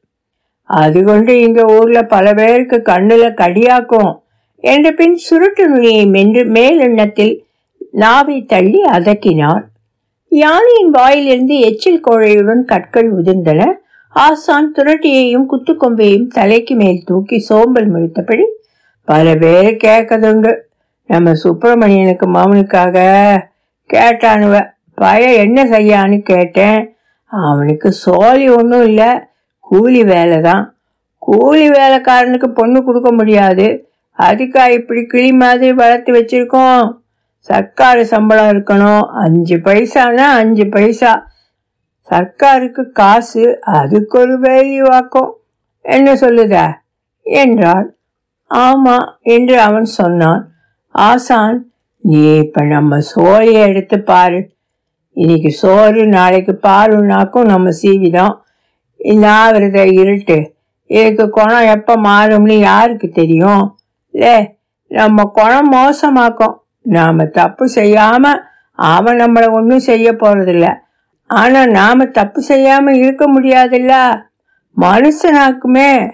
அது 0.70 0.98
கொண்டு 1.04 1.32
இங்க 1.40 1.60
ஊர்ல 1.76 1.98
பல 2.14 2.26
பேருக்கு 2.34 2.76
கண்ணுல 2.84 3.24
கடியாக்கும் 3.40 4.12
என்ற 4.64 4.86
பின் 4.92 5.16
சுருட்டு 5.26 5.64
நுனியை 5.68 6.04
மென்று 6.06 6.42
மேலெண்ணத்தில் 6.56 7.34
நாவை 8.02 8.36
தள்ளி 8.52 8.80
அதக்கினார் 8.92 9.64
யானையின் 10.32 10.90
வாயிலிருந்து 10.90 11.56
எச்சில் 11.60 12.04
கோழையுடன் 12.06 12.62
கற்கள் 12.64 13.08
உதிர்ந்தன. 13.14 13.62
ஆசான் 14.14 14.70
துரட்டியையும் 14.76 15.46
குத்துக்கொம்பையும் 15.52 16.28
தலைக்கு 16.36 16.74
மேல் 16.74 17.00
தூக்கி 17.04 17.38
சோம்பல் 17.48 17.88
முடித்தபடி 17.94 18.46
பல 19.08 19.34
பேர் 19.34 19.70
கேட்கதுண்டு. 19.84 20.52
நம்ம 21.10 21.32
சுப்பிரமணியனுக்கு 21.44 22.26
மவனுக்காக 22.36 22.96
கேட்டானுவ. 23.90 24.54
பழைய 24.94 25.40
என்ன 25.40 25.64
செய்யான்னு 25.64 26.22
கேட்டேன். 26.22 26.94
அவனுக்கு 27.24 27.92
சோழி 27.92 28.48
ஒன்றும் 28.48 28.82
இல்லை 28.82 29.20
கூலி 29.60 30.04
வேலை 30.04 30.40
தான் 30.40 30.76
கூலி 31.18 31.70
வேலைக்காரனுக்கு 31.70 32.46
பொண்ணு 32.46 32.84
கொடுக்க 32.84 33.12
முடியாது. 33.12 33.86
அதுக்கா 34.18 34.70
இப்படி 34.70 35.04
கிளி 35.04 35.32
மாதிரி 35.32 35.72
வளர்த்து 35.72 36.12
வச்சிருக்கோம். 36.12 37.00
சர்க்கார் 37.36 38.04
சம்பளம் 38.04 38.48
இருக்கணும். 38.48 39.02
அஞ்சு 39.02 39.56
பைசானா 39.56 40.16
அஞ்சு 40.16 40.66
பைசா. 40.66 41.30
சர்க்காருக்கு 42.10 42.90
காசு 42.90 43.60
அதுக்கு 43.60 44.18
ஒரு 44.18 44.38
வேல்யூ 44.40 45.30
என்ன 45.80 46.14
சொல்லுத? 46.14 46.72
என்றாள். 47.20 47.96
ஆமா 48.54 49.12
என்று 49.20 49.60
அவன் 49.60 49.84
சொன்னான். 49.84 50.48
ஆசான் 50.88 51.66
நீ 51.98 52.36
இப்ப 52.36 52.62
நம்ம 52.62 52.98
சோழியை 53.16 53.66
எடுத்து 53.66 54.00
பாரு. 54.00 54.51
இன்னைக்கு 55.12 55.50
சோறு 55.50 56.06
நாளைக்கு 56.06 56.58
பாலுனாக்கும் 56.62 57.44
நம்ம 57.44 57.70
சீவிதான். 57.70 58.44
இன்னாவிரத 58.96 59.86
இருட்டு. 59.86 60.54
இதுக்கு 60.86 61.30
குணம் 61.30 61.66
எப்போ 61.66 61.96
மாறும்னு 61.96 62.58
யாருக்கு 62.58 63.08
தெரியும்? 63.08 63.76
லே 64.10 64.56
நம்ம 64.86 65.24
குணம் 65.24 65.72
மோசமாக்கும். 65.72 66.54
நாம் 66.82 67.30
தப்பு 67.30 67.68
செய்யாமல் 67.68 68.42
அவன் 68.74 69.16
நம்மளை 69.16 69.50
ஒன்றும் 69.50 69.78
செய்ய 69.78 70.12
போகிறதில்ல 70.12 70.80
ஆனால் 71.26 71.70
நாம் 71.70 72.10
தப்பு 72.10 72.42
செய்யாமல் 72.42 72.94
இருக்க 72.94 73.40
முடியாதுல்ல? 73.40 74.22
மனுஷனாக்குமே. 74.80 76.10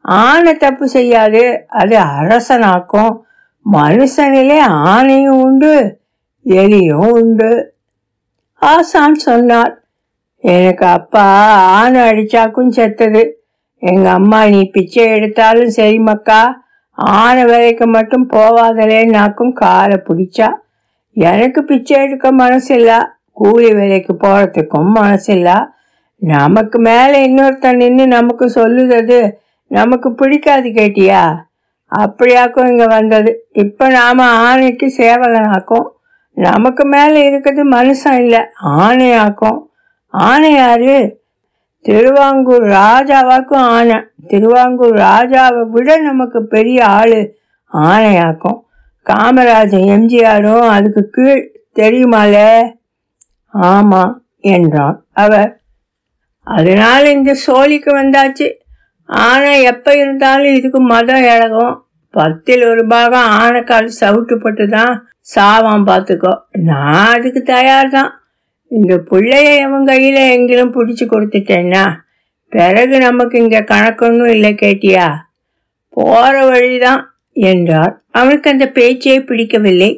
ஆணை 0.00 0.56
தப்பு 0.56 0.88
செய்யாது 0.88 1.64
அது 1.66 1.98
அரசனாக்கும். 1.98 3.18
மனுஷனிலே 3.72 4.60
ஆணையும் 4.68 5.40
உண்டு 5.42 6.00
எலியும் 6.46 7.10
உண்டு. 7.10 7.73
ஆசான் 8.64 9.16
சொன்னார் 9.26 9.72
எனக்கு 10.44 10.84
அப்பா 10.86 11.24
ஆணை 11.78 12.00
அடிச்சாக்கும் 12.00 12.68
செத்தது. 12.68 13.22
எங்க 13.82 14.06
அம்மா 14.10 14.40
நீ 14.46 14.60
பிச்சை 14.70 15.04
எடுத்தாலும் 15.10 15.68
சரி 15.68 15.98
மக்கா 15.98 16.40
ஆனை 16.92 17.44
வேலைக்கு 17.44 17.86
மட்டும் 17.86 18.26
போவாதலேன்னாக்கும் 18.32 19.52
காலை 19.52 19.96
பிடிச்சா. 20.08 20.48
எனக்கு 21.16 21.60
பிச்சை 21.64 21.96
எடுக்க 22.02 22.32
மனசில்ல 22.32 22.90
கூலி 23.32 23.70
வேலைக்கு 23.74 24.12
போறதுக்கும் 24.24 24.92
மனசில்ல. 25.00 25.48
நமக்கு 26.22 26.78
மேலே 26.78 27.16
இன்னொருத்தன் 27.26 27.76
நின்று 27.76 28.06
நமக்கு 28.06 28.46
சொல்லுறது 28.48 29.18
நமக்கு 29.70 30.08
பிடிக்காது 30.12 30.68
கேட்டியா? 30.68 31.22
அப்படியாக்கும் 31.92 32.70
இங்க 32.70 32.86
வந்தது. 32.86 33.30
இப்ப 33.52 33.88
நாம 33.88 34.26
ஆணைக்கு 34.46 34.86
சேவகனாக்கும் 34.98 35.86
நமக்கு 36.34 36.84
மேல 36.84 37.24
இருக்கிறது 37.24 37.70
மனுஷன் 37.70 38.18
இல்லை 38.18 38.40
ஆணையாக்கும். 38.64 39.58
ஆணை 40.08 40.54
யாரு 40.54 41.22
திருவாங்கூர் 41.80 42.62
ராஜாவாக்கும் 42.62 43.54
ஆனை 43.54 44.00
திருவாங்கூர் 44.26 44.96
ராஜாவை 44.96 45.62
விட 45.62 45.96
நமக்கு 45.96 46.46
பெரிய 46.46 46.84
ஆளு 46.84 47.36
ஆணையாக்கும். 47.72 48.60
காமராஜர் 49.06 49.84
எம்ஜிஆரும் 49.94 50.68
அதுக்கு 50.68 51.10
கீழ் 51.10 51.64
தெரியுமாலே? 51.74 52.74
ஆமா 53.54 54.12
என்றான் 54.40 55.04
அவர். 55.12 55.60
அதனால 56.40 57.10
இந்த 57.10 57.36
சோழிக்கு 57.46 58.02
வந்தாச்சு. 58.02 58.52
ஆனை 59.04 59.62
எப்ப 59.62 59.96
இருந்தாலும் 59.96 60.54
இதுக்கு 60.54 60.80
மதம் 60.80 61.22
இழகும். 61.22 61.83
பத்தில் 62.16 62.62
ஒரு 62.70 62.82
பாகம் 62.86 63.30
ஆனைக்கால் 63.42 63.88
சவுட்டுப்பட்டு 64.00 64.64
தான் 64.68 64.94
சாவான் 65.34 65.88
பார்த்துக்கோ. 65.90 66.32
நான் 66.68 67.10
அதுக்கு 67.14 67.40
தயார் 67.54 67.90
தான் 67.90 68.10
இந்த 68.70 68.94
பிள்ளைய 69.10 69.48
அவன் 69.66 69.88
கையில 69.88 70.18
எங்கிலும் 70.34 70.74
பிடிச்சி 70.76 71.04
கொடுத்துட்டேன்னா 71.06 71.84
பிறகு 72.52 72.96
நமக்கு 72.98 73.36
இங்க 73.42 73.58
கணக்கொன்னும் 73.70 74.32
இல்லை 74.36 74.52
கேட்டியா? 74.62 75.06
போற 75.96 76.34
வழிதான் 76.46 77.02
என்றார். 77.50 77.94
அவனுக்கு 78.10 78.48
அந்த 78.50 78.66
பேச்சே 78.78 79.16
பிடிக்கவில்லை. 79.28 79.90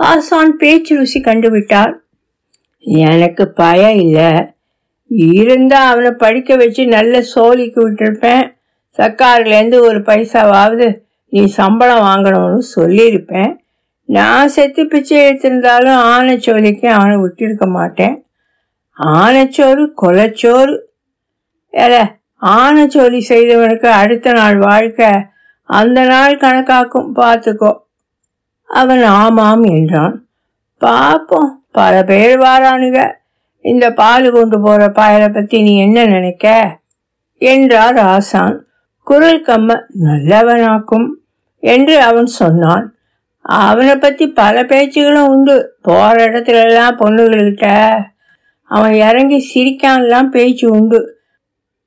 ஆசான் 0.00 0.54
பேச்சு 0.56 0.92
ருசி 0.96 1.20
கண்டுவிட்டார் 1.20 1.92
எனக்கு 3.06 3.44
பயம் 3.60 3.98
இல்லை. 4.04 4.30
இருந்தா 5.38 5.80
அவனை 5.90 6.10
படிக்க 6.24 6.56
வச்சு 6.56 6.82
நல்ல 6.96 7.14
சோழிக்கு 7.34 7.80
விட்டுருப்பேன். 7.84 8.44
சர்க்கார்லேருந்து 8.98 9.78
ஒரு 9.88 10.00
பைசாவாவது 10.08 10.88
நீ 11.32 11.42
சம்பளம் 11.58 12.02
வாங்கணும்னு 12.02 12.62
சொல்லியிருப்பேன். 12.76 13.52
நான் 14.08 14.48
செத்து 14.48 14.82
பிச்சை 14.86 15.18
எடுத்திருந்தாலும் 15.28 16.00
ஆனைச்சோலிக்கு 16.12 16.86
அவனை 16.86 17.16
விட்டிருக்க 17.16 17.66
மாட்டேன். 17.68 18.16
ஆனைச்சோறு 19.20 19.84
கொலைச்சோறு. 20.02 20.74
ஏல 21.72 21.94
ஆனைச்சோலி 22.42 23.20
செய்தவனுக்கு 23.28 23.88
அடுத்த 24.02 24.32
நாள் 24.32 24.58
வாழ்க்கை 24.58 25.10
அந்த 25.68 25.98
நாள் 26.04 26.34
கணக்காக்கும் 26.36 27.10
பார்த்துக்கோ. 27.16 27.72
அவன் 28.70 29.04
ஆமாம் 29.22 29.64
என்றான். 29.76 30.16
பார்ப்போம் 30.78 31.50
பல 31.70 32.04
பேர் 32.04 32.36
வாரானுங்க 32.38 33.00
இந்த 33.64 33.86
பால் 33.92 34.28
கொண்டு 34.32 34.56
போகிற 34.60 34.88
பாயலை 34.88 35.28
பற்றி 35.28 35.62
நீ 35.62 35.72
என்ன 35.78 36.04
நினைக்க? 36.06 36.46
என்றார் 37.42 37.98
ஆசான். 38.12 38.56
குரல் 39.06 39.42
கம்ம 39.46 39.80
நல்லவனாக்கும். 40.04 41.08
என்று 41.62 42.00
அவன் 42.00 42.26
சொன்னான். 42.26 42.94
அவனை 43.40 43.96
பற்றி 43.96 44.26
பல 44.28 44.62
பேச்சுகளும் 44.62 45.26
உண்டு. 45.26 45.76
போகிற 45.82 46.26
இடத்துல 46.26 46.64
எல்லாம் 46.64 46.98
பொண்ணுகள்கிட்ட 46.98 47.94
அவன் 48.62 48.92
இறங்கி 48.92 49.38
சிரிக்கான்லாம் 49.54 50.28
பேச்சு 50.28 50.70
உண்டு. 50.70 51.20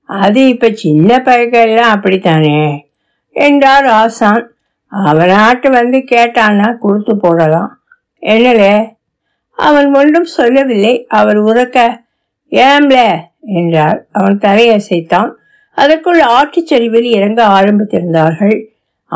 அது 0.04 0.48
இப்போ 0.48 0.70
சின்ன 0.74 1.18
பயக்கெல்லாம் 1.18 1.92
அப்படித்தானே? 1.96 2.90
என்றார் 3.32 3.86
ஆசான். 3.86 4.52
அவனாட்டு 4.92 5.72
வந்து 5.72 5.98
கேட்டான்னா 5.98 6.78
கொடுத்து 6.78 7.18
போடலாம். 7.18 7.84
என்னலே? 8.22 8.92
அவன் 9.56 9.94
ஒன்றும் 9.94 10.26
சொல்லவில்லை. 10.26 11.06
அவர் 11.10 11.44
உறக்க 11.44 12.06
ஏம்ல? 12.52 13.18
என்றார். 13.42 14.06
அவன் 14.12 14.38
தலையசைத்தான். 14.38 15.32
அதற்குள் 15.76 16.20
ஆற்றுச்சரிவில் 16.20 17.10
இறங்க 17.12 17.48
ஆரம்பித்திருந்தார்கள். 17.48 18.66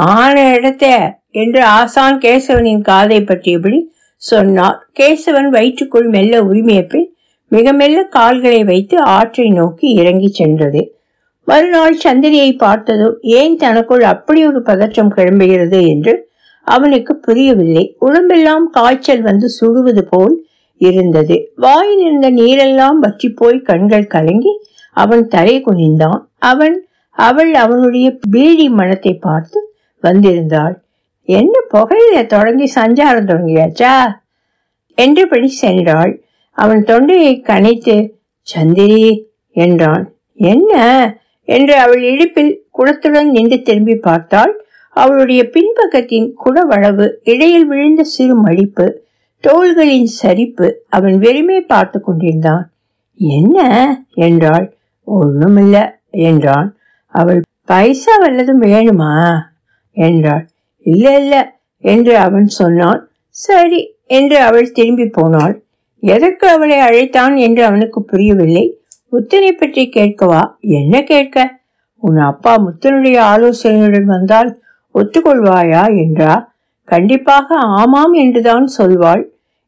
ஆன 0.07 0.53
இடத்த 0.53 0.85
என்று 1.31 1.63
ஆசான் 1.63 2.17
கேசவனின் 2.17 2.81
காதை 2.81 3.21
பற்றியபடி 3.21 3.79
சொன்னார். 4.15 4.89
கேசவன் 4.99 5.49
வயிற்றுக்குள் 5.49 6.07
மெல்ல 6.09 6.43
உரிமைய 6.43 6.87
பின் 6.87 7.13
மிக 7.47 7.73
மெல்ல 7.73 8.03
கால்களை 8.03 8.63
வைத்து 8.63 9.01
ஆற்றை 9.01 9.49
நோக்கி 9.49 9.91
இறங்கி 9.91 10.27
சென்றது. 10.27 10.95
மறுநாள் 11.43 11.97
சந்திரியை 12.03 12.57
பார்த்ததும் 12.57 13.17
ஏன் 13.21 13.55
தனக்குள் 13.55 14.01
அப்படி 14.01 14.47
ஒரு 14.47 14.61
பதற்றம் 14.61 15.13
கிளம்புகிறது? 15.15 15.87
என்று 15.87 16.29
அவனுக்கு 16.61 17.15
புரியவில்லை. 17.15 17.95
உடம்பெல்லாம் 17.99 18.69
காய்ச்சல் 18.69 19.21
வந்து 19.21 19.47
சுடுவது 19.61 20.01
போல் 20.01 20.45
இருந்தது. 20.77 21.51
வாயில் 21.55 21.99
இருந்த 21.99 22.31
நீரெல்லாம் 22.31 22.99
வற்றி 22.99 23.29
போய் 23.29 23.59
கண்கள் 23.59 24.07
கலங்கி 24.07 24.53
அவன் 24.91 25.27
தலை 25.27 25.63
குனிந்தான். 25.63 26.21
அவன் 26.39 26.87
அவள் 27.11 27.53
அவனுடைய 27.53 28.17
பீடி 28.31 28.69
மனத்தை 28.69 29.13
பார்த்து 29.13 29.68
வந்திருந்தாள். 30.03 30.75
என்ன 31.23 31.51
புகையில 31.73 32.25
தொடங்கி 32.25 32.71
சஞ்சாரம் 32.75 33.25
தொடங்கியாச்சா? 33.25 34.13
என்றபடி 34.95 35.57
சென்றாள். 35.61 36.17
அவன் 36.51 36.83
தொண்டையை 36.83 37.43
கனைத்து 37.47 38.09
சந்திரி 38.41 39.31
என்றான். 39.51 40.13
என்ன? 40.33 40.73
என்று 41.43 41.75
அவள் 41.75 42.01
இடுப்பில் 42.01 42.67
குளத்துடன் 42.77 43.23
நின்று 43.23 43.61
திரும்பி 43.61 43.95
பார்த்தாள். 43.95 44.65
அவளுடைய 44.89 45.49
பின்பக்கத்தின் 45.53 46.33
குடவளவு 46.45 47.11
இடையில் 47.23 47.65
விழுந்த 47.65 48.03
சிறு 48.03 48.35
மடிப்பு 48.35 49.01
தோள்களின் 49.47 50.07
சரிப்பு 50.23 50.73
அவன் 50.89 51.19
வெறுமே 51.19 51.61
பார்த்து 51.61 52.01
கொண்டிருந்தான். 52.01 52.71
என்ன? 53.15 54.03
என்றாள். 54.13 54.77
ஒண்ணுமில்ல 55.07 55.89
என்றான். 56.09 56.75
அவள் 57.05 57.41
பைசா 57.65 58.11
வல்லதும் 58.21 58.61
வேணுமா? 58.61 59.39
என்றாள். 60.07 60.45
இல்ல 60.85 61.05
இல்ல 61.19 61.35
என்று 61.83 62.13
அவன் 62.17 62.47
சொன்னான். 62.47 63.01
சரி 63.29 63.79
என்று 64.09 64.37
அவள் 64.39 64.71
திரும்பி 64.71 65.05
போனாள். 65.07 65.55
எதற்கு 66.03 66.45
அவளை 66.47 66.77
அழைத்தான் 66.79 67.35
என்று 67.35 67.61
அவனுக்கு 67.63 67.99
புரியவில்லை. 68.03 68.65
முத்தனை 69.09 69.51
பற்றி 69.51 69.83
கேட்கவா 69.95 70.41
என்ன 70.59 71.01
கேட்க? 71.03 71.37
உன் 72.03 72.17
அப்பா 72.17 72.53
முத்தனுடைய 72.57 73.17
ஆலோசனையுடன் 73.33 74.05
வந்தால் 74.05 74.49
ஒத்துக்கொள்வாயா? 74.95 75.83
என்றா. 75.97 76.33
கண்டிப்பாக 76.87 77.55
ஆமாம் 77.55 78.13
என்றுதான் 78.13 78.67
சொல்வாள். 78.77 79.23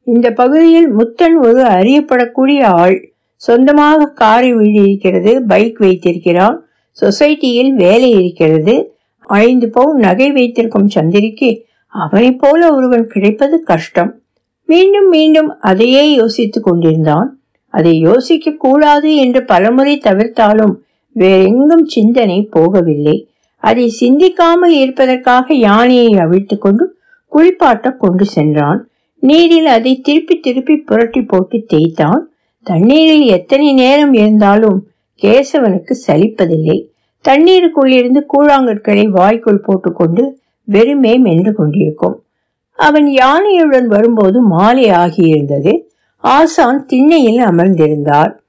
இந்த 0.08 0.28
பகுதியில் 0.32 0.90
முத்தன் 0.98 1.36
ஒரு 1.42 1.62
அறியப்படக்கூடிய 1.78 2.62
ஆள். 2.64 2.96
சொந்தமாக 3.42 4.08
காரை 4.14 4.54
வீடு 4.54 4.80
இருக்கிறது 4.84 5.32
பைக் 5.44 5.80
வைத்திருக்கிறான். 5.80 6.58
சொசைட்டியில் 6.98 7.72
வேலை 7.76 8.10
இருக்கிறது. 8.10 8.76
ஐந்து 9.32 9.70
பவுன் 9.70 9.98
நகை 9.98 10.32
வைத்திருக்கும் 10.32 10.90
சந்திரிக்கு 10.96 11.62
அவனைப் 11.88 12.40
போல 12.40 12.74
ஒருவன் 12.76 13.08
கிடைப்பது 13.08 13.64
கஷ்டம். 13.64 14.20
மீண்டும் 14.66 15.10
மீண்டும் 15.10 15.60
அதையே 15.60 16.14
யோசித்துக் 16.14 16.64
கொண்டிருந்தான். 16.64 17.40
அதை 17.68 17.98
யோசிக்க 18.00 18.52
கூடாது 18.52 19.16
என்று 19.16 19.46
பலமுறை 19.46 19.98
தவிர்த்தாலும் 19.98 20.74
வேறெங்கும் 21.12 21.86
சிந்தனை 21.86 22.50
போகவில்லை. 22.56 23.18
அதை 23.58 23.90
சிந்திக்காமல் 23.90 24.74
இருப்பதற்காக 24.74 25.54
யானையை 25.54 26.14
அவிழ்த்து 26.14 26.58
கொண்டு 26.58 26.98
குளிப்பாட்ட 27.32 27.98
கொண்டு 27.98 28.26
சென்றான். 28.26 28.90
நீரில் 29.20 29.66
அதை 29.66 30.02
திருப்பி 30.02 30.40
திருப்பி 30.40 30.78
புரட்டி 30.78 31.22
போட்டு 31.22 31.64
தேய்த்தான். 31.68 32.30
தண்ணீரில் 32.64 33.22
எத்தனை 33.22 33.74
நேரம் 33.74 34.14
இருந்தாலும் 34.14 34.88
கேசவனுக்கு 35.22 35.94
சலிப்பதில்லை. 36.08 36.78
தண்ணீருக்குள்ளிருந்து 37.26 38.22
கூழாங்கற்களை 38.34 39.08
வாய்க்குள் 39.08 39.62
போட்டுக்கொண்டு 39.62 40.42
வெறுமே 40.64 41.18
மென்று 41.18 41.54
கொண்டிருக்கும். 41.54 42.24
அவன் 42.72 43.06
யானையுடன் 43.06 43.86
வரும்போது 43.86 44.42
மாலை 44.42 44.90
ஆகியிருந்தது. 44.90 45.82
ஆசான் 46.18 46.86
திண்ணையில் 46.86 47.42
அமர்ந்திருந்தார் 47.46 48.40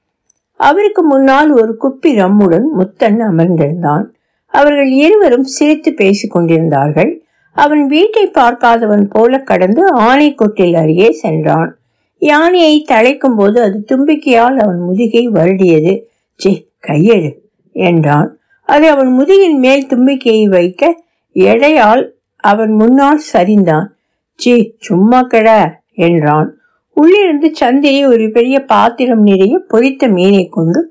அவருக்கு 0.55 1.03
முன்னால் 1.03 1.51
ஒரு 1.51 1.77
குப்பி 1.81 2.11
ரம்முடன் 2.11 2.67
முத்தன் 2.77 3.19
அமர்ந்திருந்தான். 3.19 4.05
அவர்கள் 4.45 4.91
இருவரும் 4.91 5.43
சிரித்து 5.43 5.93
பேசிக் 5.93 6.31
கொண்டிருந்தார்கள். 6.31 7.23
அவன் 7.51 7.87
வீட்டை 7.87 8.27
பார்க்காதவன் 8.27 9.03
போல 9.09 9.39
கடந்து 9.39 9.95
ஆனைக்கொட்டில் 9.95 10.75
அருகே 10.75 11.11
சென்றான். 11.11 11.77
யானையை 12.17 12.85
தழைக்கும் 12.91 13.35
போது 13.35 13.61
அது 13.61 13.85
தும்பிக்கையால் 13.91 14.57
அவன் 14.57 14.79
முதுகை 14.79 15.29
வருடியது. 15.29 16.01
சி 16.35 16.71
கையெழு 16.87 17.31
என்றான். 17.71 18.37
அது 18.69 18.85
அவன் 18.89 19.11
முதுகின் 19.19 19.57
மேல் 19.57 19.87
தும்பிக்கையை 19.87 20.45
வைக்க 20.45 21.03
எடையால் 21.35 22.03
அவன் 22.43 22.71
முன்னால் 22.71 23.21
சரிந்தான். 23.33 23.87
சி 24.35 24.53
சும்மா 24.79 25.21
கட 25.21 25.49
என்றான். 25.93 26.49
உள்ளிருந்து 26.97 27.49
சந்தையை 27.53 28.05
ஒரு 28.05 28.31
பெரிய 28.31 28.65
பாத்திரம் 28.65 29.23
நிறைய 29.23 29.61
பொரித்த 29.69 30.09
மீனை 30.11 30.49
கொண்டு 30.49 30.81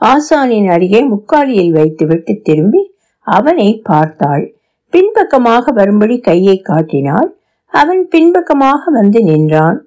ஆசானின் 0.00 0.68
அருகே 0.70 1.00
முக்காலியில் 1.02 1.70
வைத்துவிட்டு 1.70 2.40
திரும்பி 2.42 2.82
அவனை 3.26 3.80
பார்த்தாள். 3.84 4.44
பின்பக்கமாக 4.92 5.72
வரும்படி 5.72 6.16
கையை 6.18 6.56
காட்டினாள். 6.60 7.28
அவன் 7.72 8.08
பின்பக்கமாக 8.08 8.90
வந்து 8.90 9.20
நின்றான். 9.22 9.78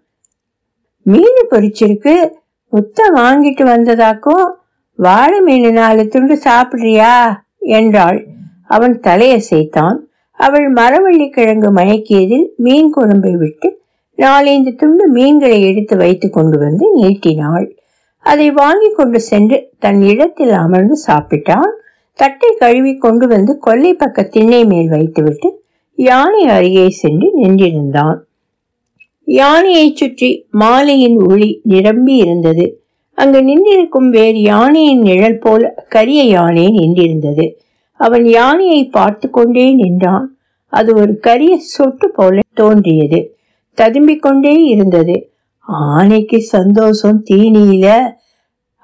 மீன் 1.02 1.42
பொறிச்சிருக்கு 1.50 2.16
முத்த 2.74 3.00
வாங்கிட்டு 3.16 3.64
வந்ததாக்கும். 3.64 4.46
வாழை 4.96 5.40
மீன் 5.40 5.72
நாலு 5.72 6.08
துண்டு 6.08 6.40
சாப்பிடுறியா? 6.44 7.36
என்றாள். 7.60 8.28
அவன் 8.66 9.00
தலையசைத்தான் 9.00 9.98
அவள் 10.32 10.74
மரவள்ளி 10.74 11.30
கிழங்கு 11.30 11.72
மயக்கியதில் 11.72 12.46
மீன் 12.56 12.94
குழம்பை 12.96 13.38
விட்டு 13.38 13.82
நாலைந்து 14.16 14.76
துண்டு 14.76 15.08
மீன்களை 15.08 15.62
எடுத்து 15.62 15.98
வைத்து 15.98 16.30
கொண்டு 16.30 16.58
வந்து 16.58 16.96
நீட்டினாள். 16.96 17.78
அதை 18.20 18.52
வாங்கி 18.52 18.90
கொண்டு 18.92 19.20
சென்று 19.20 19.70
தன் 19.80 20.02
இடத்தில் 20.02 20.52
அமர்ந்து 20.52 20.96
சாப்பிட்டான். 21.08 21.72
தட்டை 22.14 22.56
கழுவி 22.58 22.98
கொண்டு 22.98 23.28
வந்து 23.28 23.58
கொல்லை 23.58 23.94
பக்க 23.94 24.24
திண்ணை 24.24 24.66
மேல் 24.66 24.90
வைத்துவிட்டு 24.90 25.64
யானை 25.96 26.44
அருகே 26.44 26.90
சென்று 26.90 27.28
நின்றிருந்தான். 27.44 28.18
யானையைச் 29.26 29.96
சுற்றி 29.96 30.48
மாலையின் 30.60 31.30
ஒளி 31.30 31.62
நிரம்பி 31.64 32.16
இருந்தது 32.16 32.85
அங்கு 33.16 33.40
நின்றிருக்கும் 33.42 34.10
வேறு 34.10 34.42
யானையின் 34.42 35.02
நிழல் 35.02 35.40
போல 35.40 35.74
கரிய 35.90 36.24
யானை 36.24 36.66
நின்றிருந்தது. 36.68 37.54
அவன் 37.94 38.26
யானையை 38.26 38.86
பார்த்து 38.86 39.30
கொண்டே 39.30 39.74
நின்றான். 39.74 40.38
அது 40.68 40.96
ஒரு 40.96 41.20
கரிய 41.20 41.58
சொட்டு 41.58 42.10
போல 42.10 42.40
தோன்றியது. 42.54 43.38
ததும்பிக் 43.78 44.20
கொண்டே 44.20 44.54
இருந்தது. 44.64 45.30
ஆனைக்கு 45.98 46.38
சந்தோஷம் 46.38 47.24
தீனியில 47.30 47.88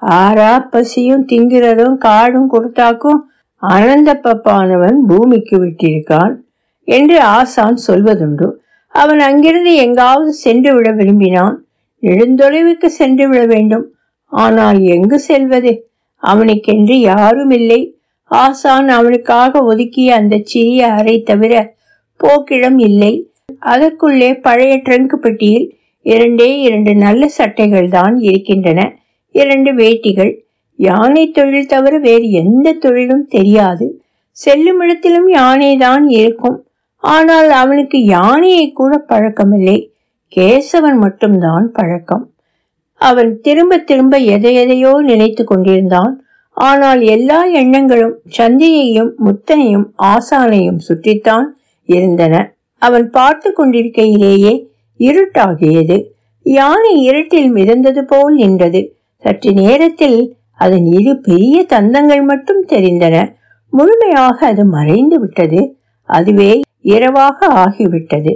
ஆறா 0.01 0.69
பசியும் 0.69 1.27
திங்கிறதும் 1.27 1.97
காடும் 1.97 2.51
கொடுத்தாக்கும் 2.53 3.21
அனந்த 3.61 4.19
பப்பானவன் 4.23 4.97
பூமிக்கு 5.07 5.57
விட்டிருக்கான் 5.57 6.35
என்று 6.83 7.21
ஆசான் 7.21 7.77
சொல்வதுண்டு. 7.87 8.51
அவன் 8.87 9.19
அங்கிருந்து 9.19 9.75
எங்காவது 9.75 10.33
சென்று 10.33 10.75
விட 10.75 10.91
விரும்பினான். 10.91 11.65
நெடுந்தொலைவுக்கு 12.01 12.85
சென்று 12.85 13.29
விட 13.29 13.45
வேண்டும். 13.45 13.85
ஆனால் 14.31 14.81
எங்கு 14.81 15.19
செல்வது? 15.19 15.89
அவனுக்கென்று 16.17 16.99
யாரும் 16.99 17.49
இல்லை 17.49 17.95
ஆசான் 18.25 18.87
அவனுக்காக 18.87 19.63
ஒதுக்கிய 19.63 20.05
அந்த 20.05 20.39
சிறிய 20.43 20.87
அறை 20.87 21.21
தவிர 21.21 21.75
போக்கிடம் 22.23 22.79
இல்லை. 22.79 23.31
அதற்குள்ளே 23.59 24.33
பழைய 24.33 24.77
ட்ரங்க் 24.77 25.15
பெட்டியில் 25.15 25.77
இரண்டே 26.01 26.59
இரண்டு 26.59 26.95
நல்ல 26.95 27.27
சட்டைகள் 27.27 27.89
தான் 27.89 28.19
இருக்கின்றன. 28.19 28.97
இரண்டு 29.31 29.73
வேட்டிகள். 29.73 30.39
யானை 30.75 31.31
தொழில் 31.31 31.65
தவிர 31.65 31.97
வேறு 31.97 32.29
எந்த 32.29 32.71
தொழிலும் 32.71 33.27
தெரியாது. 33.27 34.01
செல்லும் 34.31 34.79
இடத்திலும் 34.79 35.29
யானை 35.29 35.77
தான் 35.77 36.07
இருக்கும். 36.07 36.65
ஆனால் 36.97 37.49
அவனுக்கு 37.49 38.03
யானையை 38.03 38.71
கூட 38.71 39.05
பழக்கமில்லை. 39.09 39.89
கேசவன் 40.35 40.97
மட்டும்தான் 40.97 41.71
பழக்கம். 41.71 42.30
அவன் 43.01 43.29
திரும்ப 43.41 43.77
திரும்ப 43.89 44.15
எதை 44.33 44.51
எதையோ 44.55 44.91
நினைத்து 45.01 45.43
கொண்டிருந்தான். 45.43 46.13
ஆனால் 46.57 47.01
எல்லா 47.15 47.39
எண்ணங்களும் 47.61 48.15
சந்தியையும் 48.37 49.11
முத்தனையும் 49.25 49.85
ஆசானையும் 50.03 50.81
சுற்றித்தான் 50.87 51.47
இருந்தன. 51.89 52.35
அவன் 52.81 53.09
பார்த்து 53.09 53.49
கொண்டிருக்கையிலேயே 53.51 54.53
இருட்டாகியது. 54.99 55.97
யானை 56.45 56.93
இருட்டில் 57.01 57.49
மிதந்தது 57.53 58.01
போல் 58.01 58.35
நின்றது. 58.35 58.81
சற்று 59.23 59.51
நேரத்தில் 59.53 60.19
அதன் 60.55 60.87
இரு 60.91 61.13
பெரிய 61.19 61.57
தந்தங்கள் 61.69 62.23
மட்டும் 62.23 62.63
தெரிந்தன. 62.67 63.15
முழுமையாக 63.73 64.37
அது 64.47 64.63
மறைந்து 64.65 65.17
விட்டது. 65.19 65.61
அதுவே 66.09 66.51
இரவாக 66.93 67.47
ஆகிவிட்டது. 67.63 68.33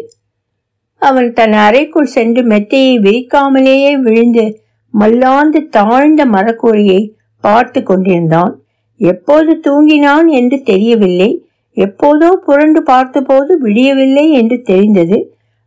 அவன் 1.08 1.30
தன் 1.34 1.56
அறைக்குள் 1.64 2.14
சென்று 2.14 2.42
மெத்தையை 2.44 2.94
விரிக்காமலேயே 3.00 3.94
விழுந்து 4.02 4.46
மல்லாந்து 4.94 5.60
தாழ்ந்த 5.70 6.22
மரக்கூரியை 6.26 7.02
பார்த்து 7.44 7.80
கொண்டிருந்தான். 7.84 8.54
எப்போது 9.02 9.52
தூங்கினான் 9.66 10.28
என்று 10.32 10.58
தெரியவில்லை. 10.64 11.32
எப்போதோ 11.78 12.30
புரண்டு 12.46 12.82
பார்த்தபோது 12.84 13.54
விடியவில்லை 13.62 14.26
என்று 14.32 14.58
தெரிந்தது. 14.62 15.18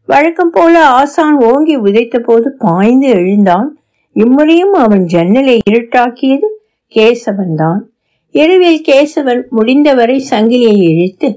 வழக்கம் 0.09 0.53
போல 0.53 0.75
ஆசான் 0.93 1.37
ஓங்கி 1.43 1.75
உதைத்த 1.79 2.19
போது 2.19 2.49
பாய்ந்து 2.59 3.09
எழுந்தான். 3.09 3.69
இம்முறையும் 4.17 4.75
அவன் 4.75 5.05
ஜன்னலை 5.07 5.57
இருட்டாக்கியது 5.71 6.49
கேசவன் 6.93 7.55
தான் 7.55 7.83
இரவில் 8.35 8.81
கேசவன் 8.89 9.43
முடிந்தவரை 9.49 10.17
சங்கிலியை 10.31 10.79
இழுத்து 10.91 11.29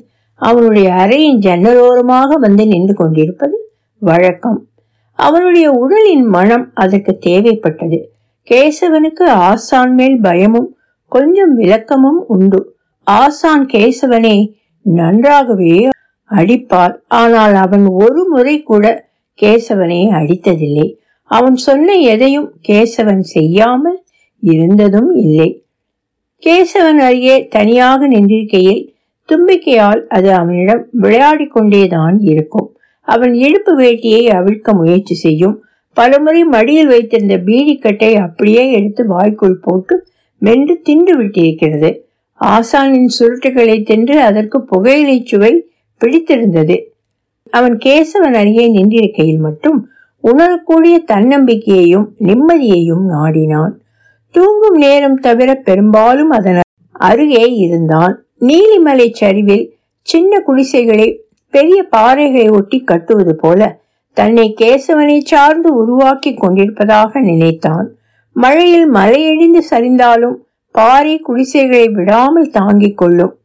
அவனுடைய 0.42 0.88
அறையின் 0.94 1.42
ஜன்னலோரமாக 1.44 2.38
வந்து 2.38 2.64
நின்று 2.66 2.94
கொண்டிருப்பது 2.94 3.58
வழக்கம். 4.02 4.68
அவனுடைய 5.14 5.72
உடலின் 5.72 6.26
மனம் 6.26 6.72
அதற்கு 6.74 7.20
தேவைப்பட்டது. 7.26 8.00
கேசவனுக்கு 8.48 9.24
ஆசான் 9.24 9.94
மேல் 9.94 10.20
பயமும் 10.22 10.78
கொஞ்சம் 11.08 11.58
விளக்கமும் 11.58 12.22
உண்டு. 12.28 12.76
ஆசான் 13.04 13.66
கேசவனை 13.66 14.54
நன்றாகவே 14.82 15.90
அடிப்பார் 16.30 16.96
ஆனால் 17.08 17.56
அவன் 17.56 17.86
ஒரு 17.86 18.28
முறை 18.30 18.64
கூட 18.64 18.86
கேசவனை 19.42 20.02
அடித்ததில்லை. 20.12 20.88
அவன் 21.24 21.56
சொன்ன 21.56 21.94
எதையும் 21.94 22.54
கேசவன் 22.68 23.20
செய்யாமல் 23.20 24.04
இருந்ததும் 24.40 25.12
இல்லை. 25.16 25.66
கேசவன் 26.44 27.02
அருகே 27.08 27.48
தனியாக 27.48 28.08
நின்றிருக்கையில் 28.08 28.84
தும்பிக்கையால் 29.30 30.02
அது 30.08 30.34
அவனிடம் 30.34 30.88
விளையாடி 30.92 31.46
கொண்டேதான் 31.46 32.20
இருக்கும். 32.20 32.71
அவன் 33.02 33.34
இழுப்பு 33.34 33.80
வேட்டியை 33.80 34.24
அவிழ்க்க 34.28 34.74
முயற்சி 34.74 35.16
செய்யும். 35.16 35.64
பலமுறை 35.94 36.44
மடியில் 36.44 36.88
வைத்திருந்த 36.88 37.38
பீடிக்கட்டை 37.38 38.16
அப்படியே 38.16 38.72
எடுத்து 38.72 39.08
வாய்க்குள் 39.08 39.58
போட்டு 39.62 40.08
மென்று 40.38 40.82
தின்று 40.82 41.24
விட்டிருக்கிறது. 41.24 41.98
ஆசானின் 42.42 43.10
சுருட்டுகளை 43.20 43.84
தின்று 43.84 44.20
அதற்கு 44.22 44.62
புகையிலை 44.62 45.22
சுவை 45.26 45.70
பிடித்திருந்தது. 45.98 46.94
அவன் 47.50 47.78
கேசவன் 47.78 48.34
அருகே 48.34 48.66
நின்றிருக்கையில் 48.76 49.38
மட்டும் 49.38 49.90
உணரக்கூடிய 50.20 51.04
தன்னம்பிக்கையையும் 51.08 52.08
நிம்மதியையும் 52.20 53.06
நாடினான். 53.10 53.74
தூங்கும் 54.32 54.78
நேரம் 54.78 55.20
தவிர 55.20 55.56
பெரும்பாலும் 55.56 56.30
அதன் 56.30 56.60
அருகே 56.92 57.54
இருந்தான். 57.54 58.26
நீலிமலை 58.40 59.12
சரிவில் 59.12 59.66
சின்ன 60.02 60.40
குடிசைகளை 60.40 61.24
பெரிய 61.52 61.86
பாறைகளை 61.96 62.52
ஒட்டி 62.52 62.84
கட்டுவது 62.84 63.36
போல 63.36 63.80
தன்னை 64.14 64.56
கேசவனை 64.62 65.20
சார்ந்து 65.24 65.74
உருவாக்கி 65.74 66.34
கொண்டிருப்பதாக 66.34 67.20
நினைத்தான். 67.20 67.90
மழையில் 68.34 68.94
மலையடிந்து 68.94 69.62
சரிந்தாலும் 69.70 70.36
பாறை 70.72 71.20
குடிசைகளை 71.20 71.90
விடாமல் 71.90 72.50
தாங்கிக் 72.50 72.98
கொள்ளும். 72.98 73.36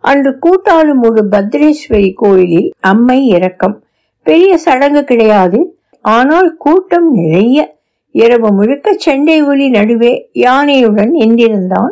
அன்று 0.00 0.38
கூட்டாளுமூடு 0.42 1.22
பத்ரேஸ்வரி 1.30 2.12
கோயிலில் 2.14 2.72
அம்மை 2.80 3.26
இறக்கம் 3.26 3.82
பெரிய 4.22 4.56
சடங்கு 4.56 5.04
கிடையாது. 5.04 5.78
ஆனால் 6.02 6.56
கூட்டம் 6.56 7.14
நிறைய. 7.14 7.76
இரவு 8.10 8.52
முழுக்க 8.52 8.92
செண்டை 8.92 9.42
ஒலி 9.42 9.68
நடுவே 9.68 10.30
யானையுடன் 10.34 11.10
நின்றிருந்தான். 11.10 11.90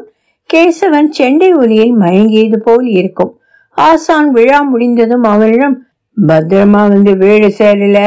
கேசவன் 0.54 1.08
செண்டை 1.08 1.54
ஒலியில் 1.54 1.94
மயங்கியது 1.96 2.56
போல் 2.56 2.86
இருக்கும். 2.86 3.35
ஆசான் 3.76 4.28
விழா 4.30 4.60
முடிந்ததும் 4.62 5.22
அவரிடம் 5.22 5.76
பத்திரமா 6.16 6.82
வந்து 6.88 7.16
வீடு 7.16 7.48
சேரல? 7.58 7.98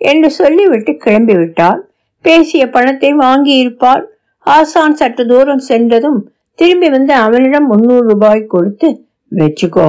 என்று 0.00 0.30
சொல்லிவிட்டு 0.30 0.92
கிளம்பிவிட்டார் 1.04 1.80
பேசிய 2.24 2.70
பணத்தை 2.70 3.12
வாங்கி 3.12 3.54
இருப்பார் 3.56 4.04
ஆசான் 4.46 4.94
சற்று 4.94 5.26
தூரம் 5.26 5.64
சென்றதும் 5.70 6.20
திரும்பி 6.58 6.88
வந்து 6.90 7.14
அவனிடம் 7.14 7.66
முன்னூறு 7.66 8.04
ரூபாய் 8.08 8.46
கொடுத்து 8.46 8.88
வச்சுக்கோ 9.32 9.88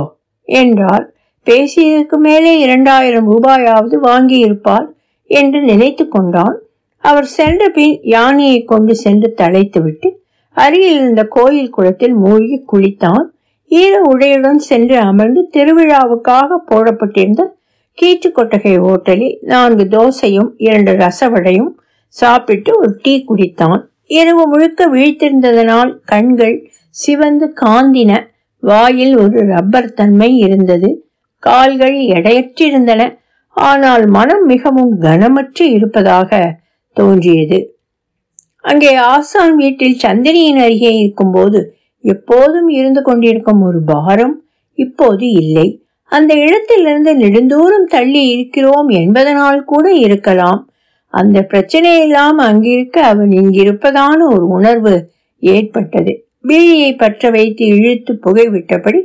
என்றால் 0.49 1.06
பேசியதற்கு 1.47 2.17
மேலே 2.17 2.60
இரண்டாயிரம் 2.60 3.28
ரூபாயாவது 3.32 3.95
வாங்கி 3.99 4.38
இருப்பாள் 4.39 4.95
என்று 5.30 5.62
நினைத்து 5.62 6.08
கொண்டான். 6.08 6.58
அவர் 7.04 7.26
சென்ற 7.26 7.69
பின் 7.69 7.95
யானையை 8.02 8.63
கொண்டு 8.63 8.95
சென்று 8.95 9.34
தழைத்துவிட்டு 9.38 10.10
அருகில் 10.58 10.97
இருந்த 10.99 11.23
கோயில் 11.23 11.69
குளத்தில் 11.69 12.15
மூழ்கி 12.15 12.58
குளித்தான். 12.73 13.26
ஈர 13.73 13.93
உடையுடன் 14.12 14.62
சென்று 14.69 14.97
அமர்ந்து 15.09 15.41
திருவிழாவுக்காக 15.53 16.57
போடப்பட்டிருந்த 16.65 17.41
கீச்சு 17.97 18.29
கொட்டகை 18.31 18.73
ஓட்டலில் 18.91 19.36
நான்கு 19.43 19.83
தோசையும் 19.91 20.49
இரண்டு 20.57 20.91
ரசவடையும் 20.93 21.71
சாப்பிட்டு 22.15 22.71
ஒரு 22.77 22.91
டீ 23.01 23.13
குடித்தான். 23.27 23.81
இரவு 24.17 24.43
முழுக்க 24.47 24.88
விழித்திருந்ததனால் 24.88 25.91
கண்கள் 26.05 26.55
சிவந்து 26.95 27.47
காந்தின. 27.62 28.12
வாயில் 28.63 29.13
ஒரு 29.17 29.39
ரப்பர் 29.45 29.93
தன்மை 29.93 30.29
இருந்தது. 30.38 30.89
கால்கள் 31.43 31.97
எடையற்றிருந்தன. 32.15 33.01
ஆனால் 33.55 34.05
மனம் 34.07 34.45
மிகவும் 34.45 34.93
கனமற்று 35.01 35.65
இருப்பதாக 35.75 36.41
தோன்றியது. 36.97 37.59
அங்கே 38.63 38.91
ஆசான் 39.12 39.55
வீட்டில் 39.55 39.97
சந்தினியின் 40.03 40.62
அருகே 40.65 40.91
இருக்கும்போது 40.97 41.59
எப்போதும் 42.03 42.69
இருந்து 42.69 43.01
கொண்டிருக்கும் 43.01 43.61
ஒரு 43.61 43.79
பாரம் 43.85 44.35
இப்போது 44.77 45.25
இல்லை. 45.41 45.67
அந்த 46.11 46.33
இடத்திலிருந்து 46.33 47.11
நெடுந்தூரம் 47.17 47.89
தள்ளி 47.89 48.21
இருக்கிறோம் 48.27 48.89
என்பதனால் 49.01 49.63
கூட 49.63 49.85
இருக்கலாம். 50.05 50.61
அந்த 51.13 51.39
பிரச்சனையெல்லாம் 51.51 52.39
அங்கிருக்க 52.49 52.97
அவன் 53.11 53.29
இங்கிருப்பதான 53.29 54.19
ஒரு 54.31 54.45
உணர்வு 54.47 54.95
ஏற்பட்டது. 55.39 56.13
பீழியை 56.47 56.91
பற்ற 56.97 57.29
வைத்து 57.29 57.65
இழுத்து 57.65 58.13
புகைவிட்டபடி 58.25 59.01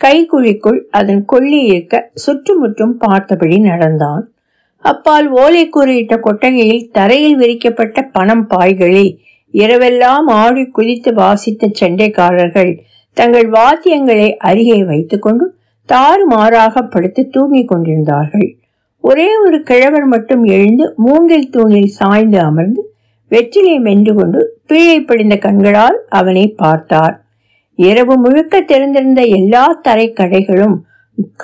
கைக்குழிக்குள் 0.00 0.80
அதன் 0.90 1.24
கொள்ளி 1.24 1.60
இருக்க 1.64 2.10
சுற்றுமுற்றும் 2.14 2.96
பார்த்தபடி 2.96 3.58
நடந்தான். 3.58 4.22
அப்பால் 4.84 5.28
ஓலை 5.28 5.64
கூறியிட்ட 5.68 6.14
கொட்டகையில் 6.20 6.88
தரையில் 6.92 7.36
விரிக்கப்பட்ட 7.36 8.02
பணம் 8.16 8.46
பாய்களில் 8.46 9.12
இரவெல்லாம் 9.52 10.26
ஆடி 10.26 10.64
குதித்து 10.66 11.14
வாசித்த 11.14 11.70
சண்டைக்காரர்கள் 11.80 12.78
தங்கள் 13.12 13.48
வாத்தியங்களை 13.50 14.36
அருகே 14.36 14.84
வைத்துக்கொண்டு 14.84 15.54
தாறுமாறாக 15.88 16.82
படுத்து 16.82 17.28
தூங்கிக் 17.28 17.68
கொண்டிருந்தார்கள். 17.68 18.56
ஒரே 19.00 19.36
ஒரு 19.36 19.62
கிழவர் 19.62 20.04
மட்டும் 20.04 20.44
எழுந்து 20.44 20.92
மூங்கில் 20.96 21.50
தூணில் 21.50 21.96
சாய்ந்து 21.98 22.38
அமர்ந்து 22.40 22.92
வெற்றிலை 23.28 23.78
மென்று 23.78 24.14
கொண்டு 24.14 24.60
பீழை 24.66 25.00
படிந்த 25.00 25.36
கண்களால் 25.36 25.98
அவனை 26.08 26.48
பார்த்தார். 26.48 27.24
இரவு 27.74 28.16
முழுக்க 28.16 28.60
திறந்திருந்த 28.60 29.22
எல்லா 29.22 29.78
தரை 29.82 30.12
கடைகளும் 30.12 30.76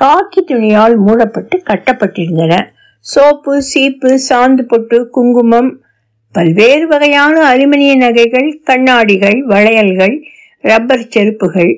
காக்கி 0.01 0.41
துணியால் 0.45 0.97
மூடப்பட்டு 0.97 1.63
கட்டப்பட்டிருந்தன. 1.67 2.55
சோப்பு 3.01 3.63
சீப்பு 3.63 4.19
சாந்து 4.29 4.63
பொட்டு 4.63 5.09
குங்குமம் 5.11 5.81
பல்வேறு 6.37 6.87
வகையான 6.87 7.35
அலுமினிய 7.53 7.93
நகைகள் 7.97 8.49
கண்ணாடிகள் 8.65 9.39
வளையல்கள் 9.43 10.15
ரப்பர் 10.65 11.11
செருப்புகள். 11.15 11.73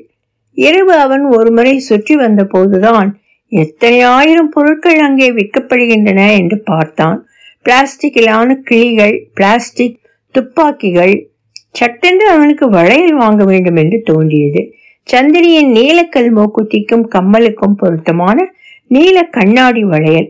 இரவு 0.56 0.94
அவன் 0.94 1.24
ஒருமுறை 1.36 1.74
சுற்றி 1.78 2.14
வந்த 2.16 2.42
போதுதான் 2.44 3.08
எத்தனை 3.52 4.00
ஆயிரம் 4.16 4.50
பொருட்கள் 4.50 4.98
அங்கே 4.98 5.28
விற்கப்படுகின்றன 5.32 6.20
என்று 6.38 6.56
பார்த்தான். 6.60 7.18
பிளாஸ்டிக்கிலான 7.64 8.48
கிளிகள் 8.68 9.16
பிளாஸ்டிக் 9.34 9.98
துப்பாக்கிகள் 10.34 11.14
சட்டென்று 11.70 12.26
அவனுக்கு 12.28 12.66
வளையல் 12.68 13.14
வாங்க 13.14 13.42
வேண்டும் 13.44 13.76
என்று 13.76 13.98
தோன்றியது. 14.04 14.62
சந்திரியின் 15.06 15.70
நீலக்கல் 15.72 16.30
மூக்குத்திக்கும் 16.38 17.04
கம்மலுக்கும் 17.14 17.78
பொருத்தமான 17.78 18.38
நீல 18.90 19.16
கண்ணாடி 19.36 19.82
வளையல். 19.84 20.28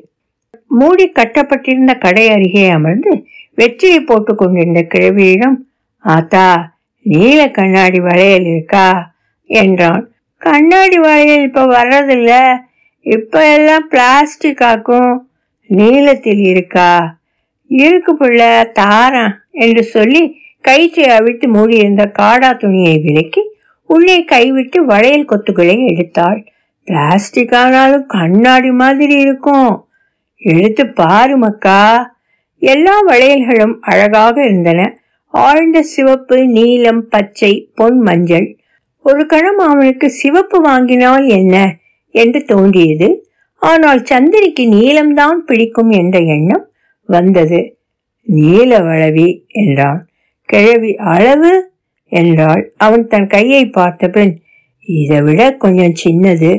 மூடி 0.70 1.04
கட்டப்பட்டிருந்த 1.08 1.92
கடை 1.94 2.24
அருகே 2.28 2.64
அமர்ந்து 2.68 3.12
வெற்றியை 3.58 4.00
போட்டு 4.00 4.34
கொண்டிருந்த 4.34 4.86
கிழவியிடம் 4.94 5.56
ஆத்தா 5.98 6.76
நீல 7.02 7.50
கண்ணாடி 7.50 8.00
வளையல் 8.00 8.44
இருக்கா? 8.44 9.14
என்றான். 9.46 10.10
கண்ணாடி 10.36 10.98
வளையல் 10.98 11.42
இப்ப 11.42 11.66
வர்றதில்ல. 11.66 12.58
இப்ப 13.00 13.52
எல்லாம் 13.52 13.88
பிளாஸ்டிக் 13.88 14.62
ஆக்கும். 14.62 15.30
நீளத்தில் 15.68 16.38
இருக்கா? 16.38 17.18
இருக்கு 17.66 18.14
பிள்ள 18.14 18.70
தாரா 18.72 19.26
என்று 19.50 19.82
சொல்லி 19.82 20.36
கயிற்றை 20.60 21.04
அவிழ்த்து 21.04 21.48
மூடியிருந்த 21.48 22.12
காடா 22.18 22.56
துணியை 22.56 22.98
விலக்கி 22.98 23.42
உள்ளே 23.86 24.24
கைவிட்டு 24.24 24.84
வளையல் 24.84 25.28
கொத்துக்களை 25.28 25.76
எடுத்தாள். 25.88 26.46
பிளாஸ்டிக் 26.84 27.54
ஆனாலும் 27.54 28.06
கண்ணாடி 28.06 28.70
மாதிரி 28.70 29.14
இருக்கும். 29.14 29.88
எடுத்து 30.36 30.86
பாரு 30.86 31.36
மக்கா. 31.36 32.16
எல்லா 32.58 33.02
வளையல்களும் 33.06 33.78
அழகாக 33.80 34.44
இருந்தன. 34.44 35.00
ஆழ்ந்த 35.26 35.82
சிவப்பு 35.82 36.46
நீலம் 36.46 37.08
பச்சை 37.08 37.70
பொன் 37.74 37.98
மஞ்சள். 37.98 38.58
ஒரு 39.02 39.26
கணம் 39.26 39.58
அவனுக்கு 39.58 40.10
சிவப்பு 40.10 40.60
வாங்கினால் 40.60 41.26
என்ன 41.26 41.76
என்று 42.10 42.44
தோன்றியது. 42.44 43.26
ஆனால் 43.56 44.00
சந்திரிக்கு 44.00 44.60
நீலம்தான் 44.60 45.38
பிடிக்கும் 45.46 45.90
என்ற 45.90 46.18
எண்ணம் 46.18 46.70
வந்தது. 47.04 47.78
நீல 48.22 48.80
வளவி 48.80 49.44
என்றான். 49.48 50.08
கிழவி 50.44 50.96
அளவு 50.96 51.70
என்றாள். 52.12 52.72
அவன் 52.76 53.06
தன் 53.06 53.26
கையை 53.26 53.68
பார்த்தபின் 53.68 54.42
இதை 54.80 55.20
விட 55.20 55.56
கொஞ்சம் 55.56 55.98
சின்னது 56.04 56.52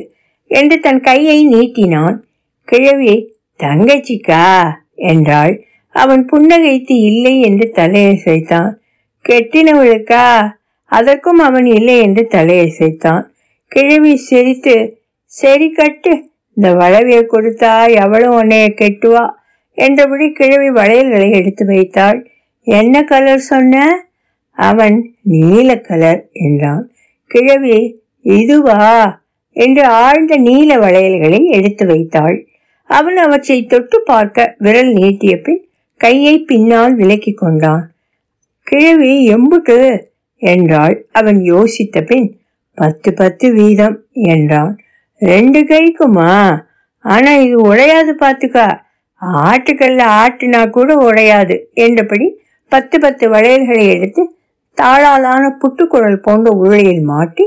என்று 0.47 0.79
தன் 0.79 1.01
கையை 1.01 1.47
நீட்டினான். 1.47 2.17
கிழவி 2.63 3.33
தங்கச்சிக்கா 3.63 4.71
என்றாள். 4.95 5.63
அவன் 5.99 6.29
புன்னகைத்து 6.31 6.91
இல்லை 6.91 7.41
என்று 7.41 7.71
தலையசைத்தான். 7.75 8.71
கெட்டினவளுக்கா? 9.29 10.25
அதற்கும் 10.85 11.39
அவன் 11.39 11.65
இல்லை 11.65 11.99
என்று 11.99 12.27
தலையசைத்தான். 12.31 13.23
கிழவி 13.67 14.15
சிரித்து 14.15 14.75
சரி 15.25 15.69
கட்டு 15.69 16.11
இந்த 16.53 16.73
வளவியை 16.73 17.21
கொடுத்தா 17.21 17.73
எவளும் 17.95 18.37
உன்னைய 18.41 18.67
கெட்டுவா? 18.75 19.25
என்றபடி 19.73 20.31
கிழவி 20.31 20.69
வளையல்களை 20.69 21.31
எடுத்து 21.31 21.65
வைத்தாள். 21.65 22.29
என்ன 22.63 23.03
கலர் 23.03 23.47
சொன்ன? 23.51 24.03
அவன் 24.51 25.13
நீல 25.21 25.77
கலர் 25.79 26.27
என்றான். 26.31 26.91
கிழவி 27.27 28.01
இதுவா? 28.21 29.21
என்று 29.51 29.83
ஆழ்ந்த 29.85 30.35
நீல 30.37 30.77
வளையல்களை 30.77 31.43
எடுத்து 31.43 31.85
வைத்தாள். 31.85 32.47
அவன் 32.89 33.17
அவற்றை 33.17 33.65
தொட்டு 33.65 34.01
பார்க்க 34.01 34.55
விரல் 34.57 34.91
நீட்டிய 34.93 35.37
பின் 35.37 35.63
கையை 35.99 36.35
பின்னால் 36.39 36.93
விலக்கி 36.95 37.31
கொண்டான். 37.33 37.85
கிழவி 38.67 39.13
எம்புட்டு 39.33 39.77
என்றாள். 40.41 40.95
அவன் 41.11 41.39
யோசித்த 41.53 42.01
பின் 42.05 42.27
பத்து 42.77 43.13
பத்து 43.13 43.53
வீதம் 43.53 43.97
என்றான். 44.11 44.73
ரெண்டு 45.21 45.59
கைக்குமா? 45.59 46.29
ஆனா 47.05 47.31
இது 47.35 47.57
உடையாது 47.73 48.11
பாத்துக்கா. 48.19 48.67
ஆட்டுக்கல்ல 49.21 50.01
ஆட்டுனா 50.19 50.69
கூட 50.69 50.95
உடையாது 50.95 51.55
என்றபடி 51.73 52.27
பத்து 52.71 52.99
பத்து 52.99 53.25
வளையல்களை 53.29 53.85
எடுத்து 53.95 54.23
தாளாலான 54.77 55.43
புட்டுக்குழல் 55.61 56.15
போன்ற 56.15 56.51
உருளையில் 56.51 57.01
மாட்டி 57.01 57.45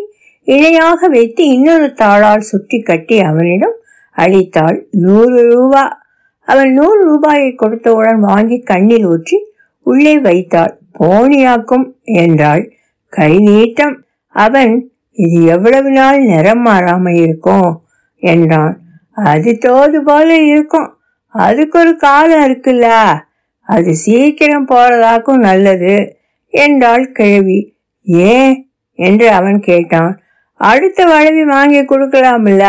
இணையாக 0.49 1.09
வைத்து 1.09 1.43
இன்னொரு 1.47 1.87
தாளால் 1.93 2.49
சுற்றி 2.51 2.79
கட்டி 2.81 3.17
அவனிடம் 3.21 3.77
அளித்தாள். 4.17 4.79
நூறு 5.05 5.39
ரூபா 5.53 5.83
அவன் 6.43 6.73
நூறு 6.73 7.05
ரூபாயை 7.05 7.57
கொடுத்தவுடன் 7.63 8.19
வாங்கி 8.19 8.61
கண்ணில் 8.61 9.07
ஊற்றி 9.07 9.39
உள்ளே 9.83 10.19
வைத்தாள் 10.19 10.79
போனியாக்கும் 10.99 11.93
என்றாள். 12.03 12.73
கை 13.09 13.37
நீட்டம் 13.37 13.97
அவன் 14.27 14.93
இது 15.11 15.45
எவ்வளவு 15.45 15.91
நாள் 15.91 16.21
நிறம் 16.21 16.67
மாறாம 16.67 17.09
இருக்கும் 17.23 17.83
என்றான். 18.17 18.81
அது 19.13 19.59
தோது 19.59 20.03
போல 20.03 20.37
இருக்கும் 20.37 20.97
அதுக்கு 21.27 21.79
ஒரு 21.79 21.97
காலம் 21.97 22.41
இருக்குல்ல 22.41 23.15
அது 23.61 23.95
சீக்கிரம் 23.95 24.69
போறதாக்கும் 24.69 25.39
நல்லது 25.39 26.17
என்றாள் 26.49 27.13
கிழவி. 27.13 27.77
ஏன்? 28.03 28.71
என்று 28.93 29.31
அவன் 29.31 29.61
கேட்டான். 29.61 30.21
அடுத்த 30.55 31.05
வளவி 31.05 31.45
வாங்கி 31.45 31.81
கொடுக்கலாம்ல 31.81 32.65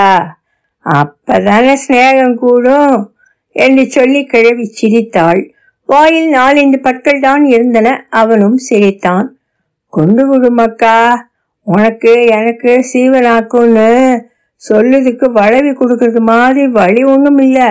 அப்பதானே 0.85 1.77
சிநேகம் 1.87 2.35
கூடும் 2.35 3.12
என்று 3.53 3.89
சொல்லி 3.89 4.25
கிழவி 4.25 4.65
சிரித்தாள். 4.65 5.53
வாயில் 5.85 6.33
நாலஞ்சு 6.33 6.77
பற்கள் 6.77 7.19
தான் 7.19 7.45
இருந்தன. 7.45 8.05
அவனும் 8.09 8.57
சிரித்தான். 8.57 9.37
கொண்டு 9.89 10.23
விடுமக்கா 10.29 11.15
உனக்கு 11.63 12.25
எனக்கு 12.25 12.85
சீவனாக்குன்னு 12.93 14.19
சொல்லுதுக்கு 14.69 15.25
வளவி 15.31 15.69
கொடுக்கறது 15.69 16.19
மாதிரி 16.19 16.67
வழி 16.67 17.03
ஒன்றும் 17.03 17.37
இல்லை 17.37 17.67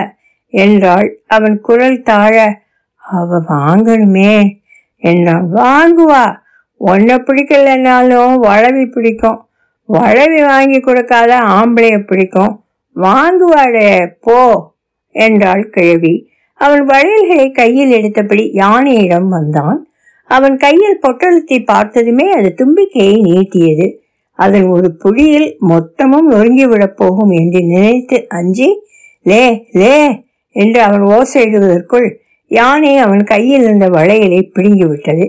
என்றாள். 0.49 1.19
அவன் 1.27 1.61
குரல் 1.61 2.01
தாழ 2.01 2.61
அவ 2.95 3.39
வாங்கணுமே 3.49 4.57
என்றான். 4.97 5.47
வாங்குவா. 5.53 6.35
உன்னை 6.77 7.15
பிடிக்கலனாலும் 7.15 8.35
வளவி 8.35 8.85
பிடிக்கும். 8.85 9.47
வளவி 9.85 10.41
வாங்கி 10.41 10.79
கொடுக்காத 10.79 11.39
ஆம்பளைய 11.39 11.97
பிடிக்கும். 11.99 12.63
வாங்குவாடே 12.95 14.11
போ 14.21 14.72
என்றாள் 15.13 15.69
கிழவி. 15.69 16.29
அவன் 16.53 16.85
வளையல்களை 16.85 17.51
கையில் 17.51 17.91
எடுத்தபடி 17.91 18.43
யானையிடம் 18.53 19.27
வந்தான். 19.27 19.87
அவன் 20.25 20.57
கையில் 20.57 20.99
பொட்டலத்தை 21.07 21.65
பார்த்ததுமே 21.65 22.31
அது 22.31 22.55
தும்பிக்கையை 22.57 23.17
நீட்டியது. 23.21 24.01
அதன் 24.31 24.67
ஒரு 24.67 24.95
புடியில் 24.95 25.57
மொத்தமும் 25.69 26.29
நொறுங்கிவிடப் 26.31 26.95
போகும் 26.95 27.29
என்று 27.29 27.61
நினைத்து 27.61 28.25
அஞ்சி 28.27 28.79
லே 29.21 29.67
லே 29.71 30.25
என்று 30.49 30.81
அவன் 30.81 31.01
ஓசையிடுவதற்குள் 31.01 32.07
யானை 32.47 32.97
அவன் 32.97 33.23
கையில் 33.23 33.61
இருந்த 33.61 33.89
வளையலை 33.89 34.51
பிடுங்கிவிட்டது. 34.55 35.25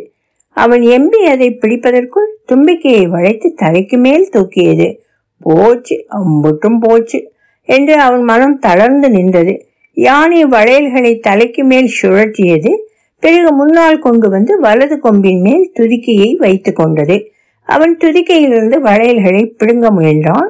அவன் 0.50 0.80
எம்பி 0.80 1.20
அதை 1.24 1.58
பிடிப்பதற்குள் 1.60 2.28
தும்பிக்கையை 2.52 3.08
வளைத்து 3.08 3.54
தலைக்கு 3.54 3.96
மேல் 3.98 4.28
தூக்கியது. 4.32 4.96
போச்சு 5.40 6.06
அம்புட்டும் 6.10 6.78
போச்சு 6.80 7.32
என்று 7.62 7.94
அவன் 7.98 8.22
மனம் 8.22 8.58
தளர்ந்து 8.58 9.10
நின்றது. 9.10 9.66
யானை 9.94 10.44
வளையல்களை 10.44 11.18
தலைக்கு 11.18 11.64
மேல் 11.64 11.90
சுழற்றியது. 12.02 12.76
பிறகு 13.18 13.52
முன்னால் 13.52 13.98
கொண்டு 13.98 14.30
வந்து 14.30 14.60
வலது 14.60 15.00
கொம்பின் 15.00 15.40
மேல் 15.40 15.72
துதிக்கையை 15.74 16.34
வைத்துக் 16.34 16.76
கொண்டது. 16.76 17.30
அவன் 17.62 17.96
துதிக்கையிலிருந்து 17.96 18.78
வளையல்களை 18.80 19.46
பிடுங்க 19.46 19.90
முயன்றான். 19.90 20.48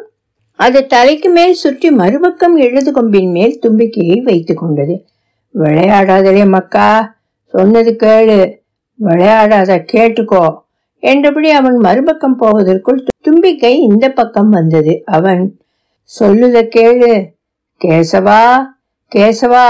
அது 0.56 0.86
தலைக்கு 0.86 1.28
மேல் 1.28 1.52
சுற்றி 1.52 1.90
மறுபக்கம் 1.90 2.56
எழுது 2.56 2.92
கொம்பின் 2.92 3.30
மேல் 3.30 3.58
தும்பிக்கையை 3.62 4.20
வைத்துக் 4.20 4.58
கொண்டது. 4.58 5.06
விளையாடாதலே 5.54 6.48
மக்கா 6.48 7.16
சொன்னது 7.46 7.96
கேளு. 7.98 8.56
விளையாடாத 9.04 9.84
கேட்டுக்கோ. 9.92 10.58
என்றபடி 10.98 11.50
அவன் 11.50 11.76
மறுபக்கம் 11.76 12.36
போவதற்குள் 12.36 13.04
தும்பிக்கை 13.20 13.78
இந்த 13.78 14.12
பக்கம் 14.12 14.50
வந்தது. 14.50 15.02
அவன் 15.04 15.58
சொல்லுத 16.20 16.68
கேளு. 16.76 17.26
கேசவா 17.84 18.72
கேசவா 19.14 19.66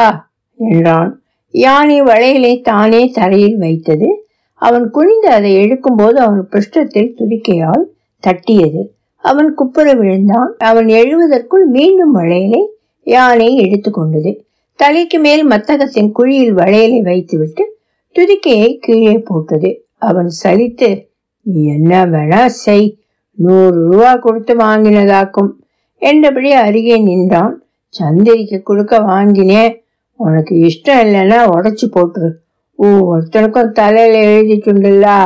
என்றான். 0.57 1.23
யானை 1.51 2.03
வளையலை 2.03 2.61
தானே 2.61 3.09
தரையில் 3.09 3.59
வைத்தது. 3.59 4.27
அவன் 4.55 4.91
குனிந்து 4.91 5.29
அதை 5.29 5.57
எடுக்கும்போது 5.57 6.13
அவன் 6.13 6.49
பிருஷ்டத்தில் 6.51 7.15
துதிக்கையால் 7.17 7.85
தட்டியது. 8.21 8.83
அவன் 9.17 9.55
குப்புற 9.55 9.95
விழுந்தான். 9.95 10.55
அவன் 10.59 10.87
எழுவதற்குள் 10.87 11.65
மீண்டும் 11.67 12.17
வளையலை 12.17 12.67
யானை 13.03 13.59
எடுத்துக்கொண்டது 13.61 14.41
தலைக்கு 14.77 15.19
மேல் 15.19 15.49
மத்தகத்தின் 15.49 16.13
குழியில் 16.13 16.55
வளையலை 16.55 17.01
வைத்துவிட்டு 17.01 17.79
துதிக்கையை 18.13 18.79
கீழே 18.79 19.19
போட்டது. 19.19 19.87
அவன் 19.99 20.29
சலித்து 20.45 21.07
நீ 21.43 21.67
என்ன 21.67 22.07
வேணா 22.07 22.47
செய். 22.47 22.99
நூறு 23.35 23.91
ரூபா 23.91 24.17
கொடுத்து 24.17 24.55
வாங்கினதாக்கும். 24.55 25.51
என்றபடி 25.99 26.53
அருகே 26.53 26.97
நின்றான். 26.97 27.64
சந்திரிக்கு 27.99 28.63
கொடுக்க 28.63 28.99
வாங்கினேன் 28.99 29.85
உனக்கு 30.17 30.55
இஷ்டம் 30.55 31.03
இல்லைன்னா 31.05 31.39
உடச்சி 31.55 31.87
போட்டுரு. 31.87 32.31
ஓ 32.75 32.87
ஒருத்தனுக்கும் 32.87 33.73
தலையில் 33.73 34.27
எழுதிட்டுண்டுல்ல 34.27 35.25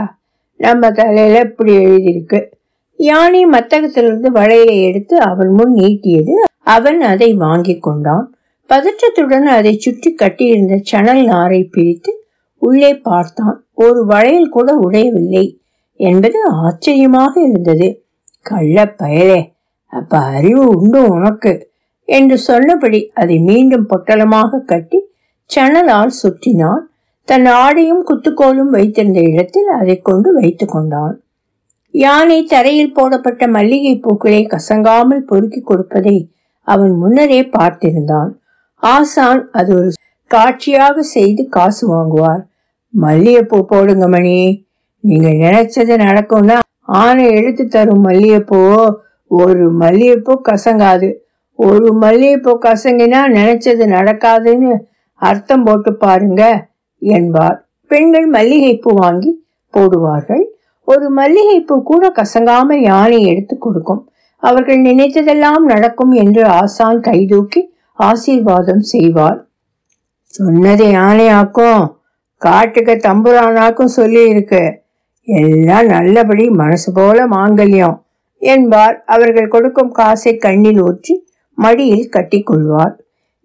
நம்ம 0.57 0.91
தலையில் 0.91 1.43
இப்படி 1.43 1.77
எழுதியிருக்கு. 1.77 2.45
யானை 2.97 3.47
மத்தகத்திலிருந்து 3.47 4.29
வளையலை 4.35 4.83
எடுத்து 4.83 5.21
அவன் 5.21 5.49
முன் 5.49 5.75
நீட்டியது. 5.75 6.33
அவன் 6.59 7.01
அதை 7.01 7.35
வாங்கி 7.35 7.79
கொண்டான். 7.79 8.35
பதற்றத்துடன் 8.69 9.43
அதை 9.43 9.79
சுற்றி 9.79 10.15
கட்டியிருந்த 10.15 10.79
சணல் 10.83 11.25
நாரை 11.25 11.65
பிரித்து 11.65 12.25
உள்ளே 12.59 12.95
பார்த்தான். 12.95 13.67
ஒரு 13.75 14.05
வளையல் 14.05 14.49
கூட 14.49 14.77
உடையவில்லை 14.77 15.59
என்பது 15.97 16.39
ஆச்சரியமாக 16.51 17.41
இருந்தது. 17.41 18.05
கள்ள 18.43 18.95
பயலே. 18.99 19.53
அப்ப 19.87 20.19
அறிவு 20.19 20.67
உண்டு 20.67 21.07
உனக்கு. 21.09 21.71
என்று 22.09 22.37
சொன்னபடி 22.39 23.01
அதை 23.15 23.37
மீண்டும் 23.39 23.87
பொட்டலமாக 23.91 24.61
கட்டி 24.65 24.99
சணலால் 25.51 26.19
சுற்றினான். 26.23 26.85
தன் 27.29 27.47
ஆடையும் 27.63 28.03
குத்துக்கோலும் 28.09 28.71
வைத்திருந்த 28.77 29.21
இடத்தில் 29.31 29.71
அதை 29.81 29.97
கொண்டு 30.01 30.33
வைத்துக் 30.33 30.71
கொண்டான். 30.71 31.15
யானை 31.95 32.39
தரையில் 32.45 32.93
போடப்பட்ட 32.93 33.47
மல்லிகை 33.47 33.95
பூக்களை 33.97 34.41
கசங்காமல் 34.47 35.27
பொறுக்கி 35.27 35.61
கொடுப்பதை 35.61 36.17
அவன் 36.69 36.95
முன்னரே 36.97 37.41
பார்த்திருந்தான். 37.57 38.31
ஆசான் 38.83 39.43
அது 39.51 39.71
ஒரு 39.77 39.91
காட்சியாக 40.31 41.03
செய்து 41.03 41.43
காசு 41.49 41.85
வாங்குவார். 41.87 42.43
மல்லிகைப்பூ 42.95 43.59
போடுங்க 43.65 44.09
மணி 44.09 44.37
நீங்க 45.05 45.29
நினைச்சது 45.45 45.95
நடக்கும்னா 46.07 46.57
ஆனை 46.99 47.25
எடுத்து 47.35 47.65
தரும் 47.67 48.05
மல்லிகைப்பூ. 48.07 48.61
ஒரு 49.31 49.65
மல்லிகைப்பூ 49.73 50.35
கசங்காது. 50.49 51.09
ஒரு 51.59 51.89
மல்லிகைப்பூ 52.03 52.53
கசங்கினா 52.67 53.21
நினைச்சது 53.37 53.85
நடக்காதுன்னு 53.97 54.73
அர்த்தம் 55.15 55.65
போட்டு 55.65 55.91
பாருங்க 55.95 56.43
என்பார். 57.03 57.57
பெண்கள் 57.91 58.27
மல்லிகைப்பூ 58.27 58.91
வாங்கி 58.95 59.33
போடுவார்கள். 59.75 60.45
ஒரு 60.89 61.07
மல்லிகைப்பூ 61.11 61.77
கூட 61.83 62.05
கசங்காம 62.19 62.77
யானை 62.81 63.19
எடுத்து 63.27 63.55
கொடுக்கும். 63.59 64.03
அவர்கள் 64.43 64.81
நினைத்ததெல்லாம் 64.81 65.65
நடக்கும் 65.73 66.13
என்று 66.23 66.43
ஆசான் 66.61 67.01
கைதூக்கி 67.01 67.63
ஆசீர்வாதம் 67.99 68.85
செய்வார். 68.93 69.39
சொன்னது 70.35 70.85
யானையாக்கும் 70.99 71.83
காட்டுக்கு 72.43 72.95
தம்புரானாக்கும் 73.07 73.97
சொல்லி 73.99 74.23
இருக்கு 74.33 74.63
எல்லாம் 75.29 75.87
நல்லபடி 75.87 76.45
மனசு 76.61 76.91
போல 76.93 77.25
மாங்கல்யம் 77.29 77.97
என்பார். 78.43 78.97
அவர்கள் 79.15 79.53
கொடுக்கும் 79.55 79.93
காசை 79.93 80.33
கண்ணில் 80.37 80.81
ஊற்றி 80.89 81.15
மடியில் 81.59 82.11
கட்டிக்கொள்வார். 82.17 82.95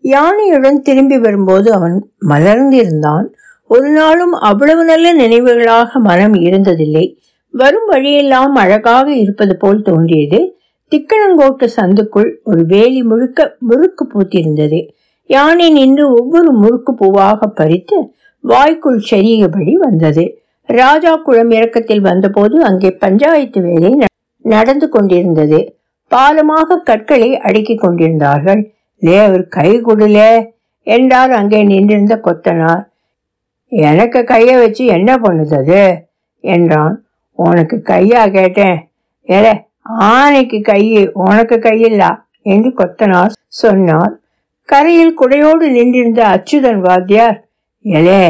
யானையுடன் 0.03 0.79
திரும்பி 0.79 1.17
வரும்போது 1.17 1.67
அவன் 1.73 1.95
மலர்ந்திருந்தான். 2.29 3.27
ஒரு 3.69 3.89
நாளும் 3.89 4.33
அவ்வளவு 4.41 4.83
நல்ல 4.83 5.07
நினைவுகளாக 5.13 5.99
மனம் 5.99 6.35
இருந்ததில்லை. 6.47 7.05
வரும் 7.53 7.87
வழியெல்லாம் 7.87 8.55
அழகாக 8.55 9.07
இருப்பது 9.13 9.53
போல் 9.57 9.81
தோன்றியது. 9.81 10.39
திக்கணங்கோட்டு 10.91 11.67
சந்துக்குள் 11.77 12.29
ஒரு 12.43 12.61
வேலி 12.65 13.01
முழுக்க 13.03 13.55
முறுக்கு 13.59 14.03
பூத்திருந்தது. 14.13 14.79
யானை 15.29 15.67
நின்று 15.69 16.05
ஒவ்வொரு 16.13 16.51
முறுக்கு 16.51 16.91
பூவாக 17.01 17.47
பறித்து 17.55 17.97
வாய்க்குள் 18.43 18.99
செறியபடி 19.11 19.73
வந்தது. 19.77 20.25
ராஜா 20.69 21.13
குளம் 21.15 21.51
இறக்கத்தில் 21.51 22.01
வந்தபோது 22.01 22.57
அங்கே 22.63 22.89
பஞ்சாயத்து 23.03 23.61
வேலை 23.61 23.91
நடந்து 24.45 24.87
கொண்டிருந்தது. 24.89 25.59
பாலமாக 26.13 26.77
கற்களை 26.83 27.29
அடுக்கிக் 27.37 27.81
கொண்டிருந்தார்கள். 27.81 28.61
லேவர் 29.01 29.45
கை 29.47 29.69
கொடுல 29.81 30.19
என்றார். 30.87 31.31
அங்கே 31.31 31.63
நின்றிருந்த 31.63 32.15
கொத்தனார். 32.23 32.83
எனக்கு 33.71 34.23
கையை 34.23 34.55
வச்சு 34.55 34.83
என்ன 34.85 35.11
பண்ணுது 35.15 36.01
என்றான். 36.39 36.95
உனக்கு 37.39 37.75
கையா? 37.85 38.21
கேட்டேன். 38.31 38.77
ஏலே 39.27 39.53
ஆனைக்கு 39.99 40.57
கையு 40.69 41.01
உனக்கு 41.13 41.55
கையில்லா 41.55 42.11
என்று 42.41 42.69
கொத்தனார் 42.69 43.33
சொன்னார். 43.61 44.13
கரையில் 44.69 45.17
குடையோடு 45.21 45.65
நின்றிருந்த 45.69 46.21
அச்சுதன் 46.25 46.79
வாத்தியார் 46.79 47.37
எலே 47.85 48.23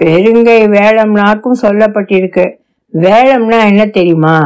பெருங்கை 0.00 0.56
வேளம்னாக்கும் 0.76 1.60
சொல்லப்பட்டிருக்கு. 1.62 2.46
வேளம்னா 2.92 3.58
என்ன 3.66 3.86
தெரியுமா? 3.86 4.36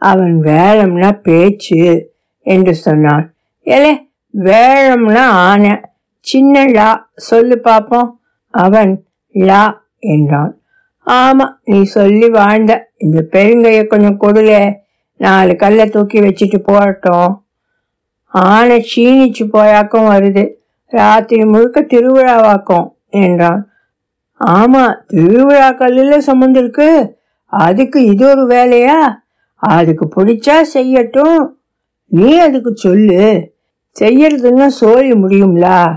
அவன் 0.00 0.34
வேழம்னா 0.42 1.10
பேச்சு 1.22 1.80
என்று 2.42 2.74
சொன்னான். 2.74 3.24
ஏலே 3.64 3.92
வேழம்னா 4.34 5.24
ஆனை. 5.48 5.74
சின்ன 6.20 6.64
லா 6.66 6.88
சொல்லு 7.14 7.58
பார்ப்போம் 7.58 8.20
அவன் 8.50 8.92
லா 9.30 9.64
என்றான். 9.98 10.52
ஆமா 11.06 11.46
நீ 11.64 11.82
சொல்லி 11.82 12.28
வாழ்ந்த 12.28 12.72
இந்த 12.96 13.26
பெருங்கைய 13.32 13.86
கொஞ்சம் 13.86 14.20
கொடுல. 14.20 14.74
நாலு 15.16 15.56
கல்லை 15.56 15.86
தூக்கி 15.88 16.20
வச்சுட்டு 16.20 16.58
போகட்டும். 16.58 17.44
ஆனை 18.26 18.78
சீனிச்சு 18.94 19.44
போயாக்கும் 19.52 20.10
வருது. 20.12 20.44
ராத்திரி 20.86 21.44
முழுக்க 21.44 21.80
திருவிழாவாக்கும் 21.80 22.86
என்றான். 23.08 23.68
ஆமா 24.40 24.84
திருவிழா 25.06 25.70
கல்லில் 25.70 26.26
சுமந்திருக்கு. 26.26 26.88
அதுக்கு 27.46 28.04
இது 28.04 28.28
ஒரு 28.28 28.46
வேலையா? 28.46 28.98
அதுக்கு 29.60 30.08
பிடிச்சா 30.16 30.64
செய்யட்டும். 30.74 31.48
நீ 32.06 32.38
அதுக்கு 32.38 32.76
சொல்லு. 32.76 33.52
செய்யறதுன்னா 34.00 34.66
சோழி 34.66 35.12
முடியும்லா? 35.12 35.96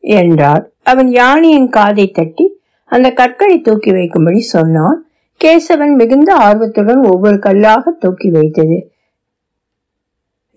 என்றார் 0.00 0.70
அவன் 0.82 1.10
யானையின் 1.10 1.68
காதை 1.68 2.10
தட்டி 2.10 2.60
அந்த 2.84 3.10
கற்களை 3.10 3.60
தூக்கி 3.60 3.90
வைக்கும்படி 3.90 4.38
சொன்னான். 4.38 5.06
கேசவன் 5.44 5.94
மிகுந்த 5.94 6.34
ஆர்வத்துடன் 6.34 7.02
ஒவ்வொரு 7.02 7.38
கல்லாக 7.38 7.90
தூக்கி 7.90 8.30
வைத்தது. 8.30 8.92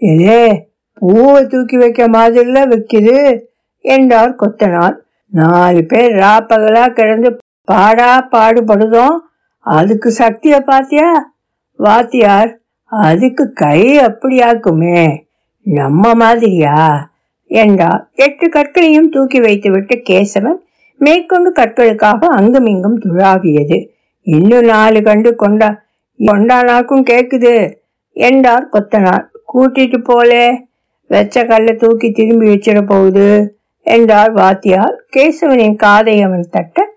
ஏ 0.03 0.69
பூவை 0.93 1.47
தூக்கி 1.47 1.77
வைக்க 1.77 2.07
மாதிரில 2.07 2.65
வைக்குது 2.65 3.39
என்றார் 3.79 4.35
கொத்தனார். 4.35 4.95
நாலு 5.27 5.85
பேர் 5.85 6.11
ராப்பகலா 6.11 6.93
கிடந்து 6.93 7.37
பாடா 7.63 8.27
பாடுபடுதோம். 8.31 9.17
அதுக்கு 9.59 10.11
சக்தியை 10.11 10.59
பாத்தியா? 10.59 11.34
வாத்தியார் 11.77 12.59
அதுக்கு 12.83 13.53
கை 13.53 13.99
அப்படியாக்குமே? 13.99 15.23
நம்ம 15.61 16.13
மாதிரியா? 16.13 17.09
என்றார். 17.47 18.09
எட்டு 18.15 18.49
கற்களையும் 18.49 19.09
தூக்கி 19.09 19.39
வைத்துவிட்டு 19.39 20.01
கேசவன் 20.09 20.57
மேற்கொண்டு 20.97 21.51
கற்களுக்காக 21.51 22.25
அங்குமிங்கும் 22.25 22.99
துழாவியது. 22.99 23.87
இன்னும் 24.21 24.65
நாலு 24.65 25.01
கண்டு 25.01 25.35
கொண்டா 25.35 25.81
கொண்டானாக்கும் 26.17 27.03
கேக்குது 27.03 27.73
என்றார் 28.11 28.69
கொத்தனார். 28.71 29.25
கூட்டிட்டு 29.53 30.03
போலே 30.03 30.67
வெச்ச 31.09 31.47
கல்லை 31.47 31.75
தூக்கி 31.75 32.11
திரும்பி 32.11 32.45
வச்சிட 32.45 32.81
போகுது 32.81 33.57
என்றார் 33.81 34.31
வாத்தியார். 34.31 34.95
கேசவனின் 35.15 35.75
காதை 35.75 36.21
அவன் 36.21 36.47
தட்ட 36.51 36.87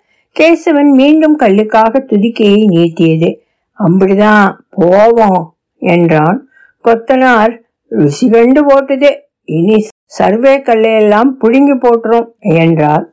கேசவன் 0.40 0.90
மீண்டும் 0.92 1.38
கல்லுக்காக 1.38 1.98
துதிக்கையை 1.98 2.64
நீட்டியது. 2.64 3.46
அப்படிதான் 3.78 4.46
போவோம் 4.70 5.42
என்றான். 5.82 6.38
கொத்தனார் 6.84 7.52
ருசி 7.90 8.26
கண்டு 8.28 8.60
போட்டுதே 8.66 9.12
இனி 9.48 9.76
சர்வே 10.04 10.54
கல்லையெல்லாம் 10.58 11.30
புடுங்கி 11.40 11.76
போட்டுரும் 11.84 12.28
என்றார். 12.40 13.04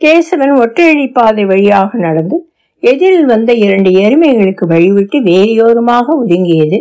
கேசவன் 0.00 0.54
ஒற்றையடி 0.62 1.12
பாதை 1.12 1.44
வழியாக 1.44 1.98
நடந்து 1.98 2.36
எதிரில் 2.82 3.24
வந்த 3.24 3.50
இரண்டு 3.54 3.90
எருமைகளுக்கு 3.90 4.64
வழிவிட்டு 4.66 5.18
வேறியோரமாக 5.22 6.06
ஒதுங்கியது. 6.22 6.78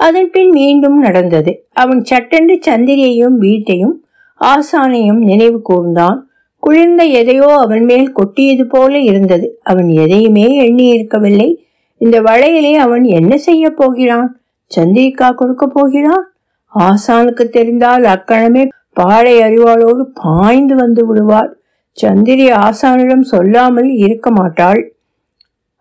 அதன் 0.00 0.30
பின் 0.30 0.50
மீண்டும் 0.50 0.98
நடந்தது. 0.98 1.52
அவன் 1.72 2.00
சட்டென்று 2.04 2.56
சந்திரியையும் 2.66 3.36
வீட்டையும் 3.38 3.94
ஆசானையும் 4.40 5.20
நினைவு 5.22 5.58
கூர்ந்தான். 5.68 6.18
குளிர்ந்த 6.62 7.02
எதையோ 7.20 7.48
அவன் 7.56 7.84
மேல் 7.84 8.08
கொட்டியது 8.12 8.64
போல 8.64 8.92
இருந்தது. 9.00 9.46
அவன் 9.62 9.88
எதையுமே 9.88 10.46
எண்ணி 10.56 10.86
இருக்கவில்லை 10.88 11.48
இந்த 11.96 12.22
வளையலை 12.22 12.74
அவன் 12.74 13.04
என்ன 13.04 13.36
செய்ய 13.36 13.70
போகிறான்? 13.70 14.40
சந்திரிக்கா 14.76 15.34
கொடுக்க 15.34 15.66
போகிறான்? 15.66 16.32
ஆசானுக்கு 16.74 17.44
தெரிந்தால் 17.48 18.04
அக்கணமே 18.04 18.68
பாழை 18.92 19.40
அறிவாளோடு 19.40 20.02
பாய்ந்து 20.14 20.74
வந்து 20.74 21.06
விடுவாள். 21.06 21.60
சந்திரி 21.92 22.50
ஆசானிடம் 22.50 23.20
சொல்லாமல் 23.20 23.90
இருக்க 23.90 24.30
மாட்டாள். 24.30 24.92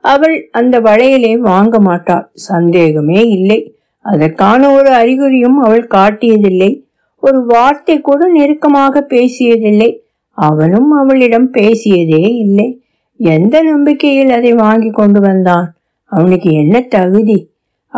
அவள் 0.01 0.49
அந்த 0.51 0.81
வளையலை 0.81 1.37
வாங்க 1.37 1.79
மாட்டாள். 1.79 2.29
சந்தேகமே 2.33 3.21
இல்லை. 3.21 3.75
அதற்கான 3.99 4.71
ஒரு 4.71 4.89
அறிகுறியும் 4.91 5.57
அவள் 5.57 5.87
காட்டியதில்லை. 5.87 6.83
ஒரு 7.19 7.45
வார்த்தை 7.45 8.01
கூட 8.01 8.27
நெருக்கமாக 8.27 9.05
பேசியதில்லை. 9.09 9.97
அவனும் 10.31 10.91
அவளிடம் 10.91 11.51
பேசியதே 11.53 12.29
இல்லை. 12.37 12.81
எந்த 13.17 13.61
நம்பிக்கையில் 13.61 14.29
அதை 14.29 14.53
வாங்கி 14.53 14.89
கொண்டு 14.89 15.19
வந்தான்? 15.19 15.73
அவனுக்கு 16.13 16.49
என்ன 16.51 16.81
தகுதி? 16.81 17.39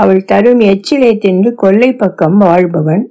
அவள் 0.01 0.26
தரும் 0.26 0.59
எச்சிலை 0.59 1.11
தின்று 1.18 1.51
கொல்லை 1.55 1.89
பக்கம் 1.93 2.38
வாழ்பவன். 2.38 3.03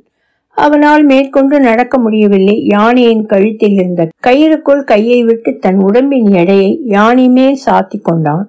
அவனால் 0.57 1.05
மேற்கொண்டு 1.05 1.57
நடக்க 1.61 1.99
முடியவில்லை. 1.99 2.57
யானையின் 2.65 3.27
கழுத்தில் 3.27 3.73
இருந்த 3.73 4.03
கயிறுக்குள் 4.27 4.85
கையை 4.85 5.25
விட்டு 5.25 5.59
தன் 5.59 5.79
உடம்பின் 5.79 6.29
எடையை 6.33 6.71
யானை 6.85 7.29
மேல் 7.29 7.59
சாத்தி 7.67 7.99
கொண்டான். 8.01 8.47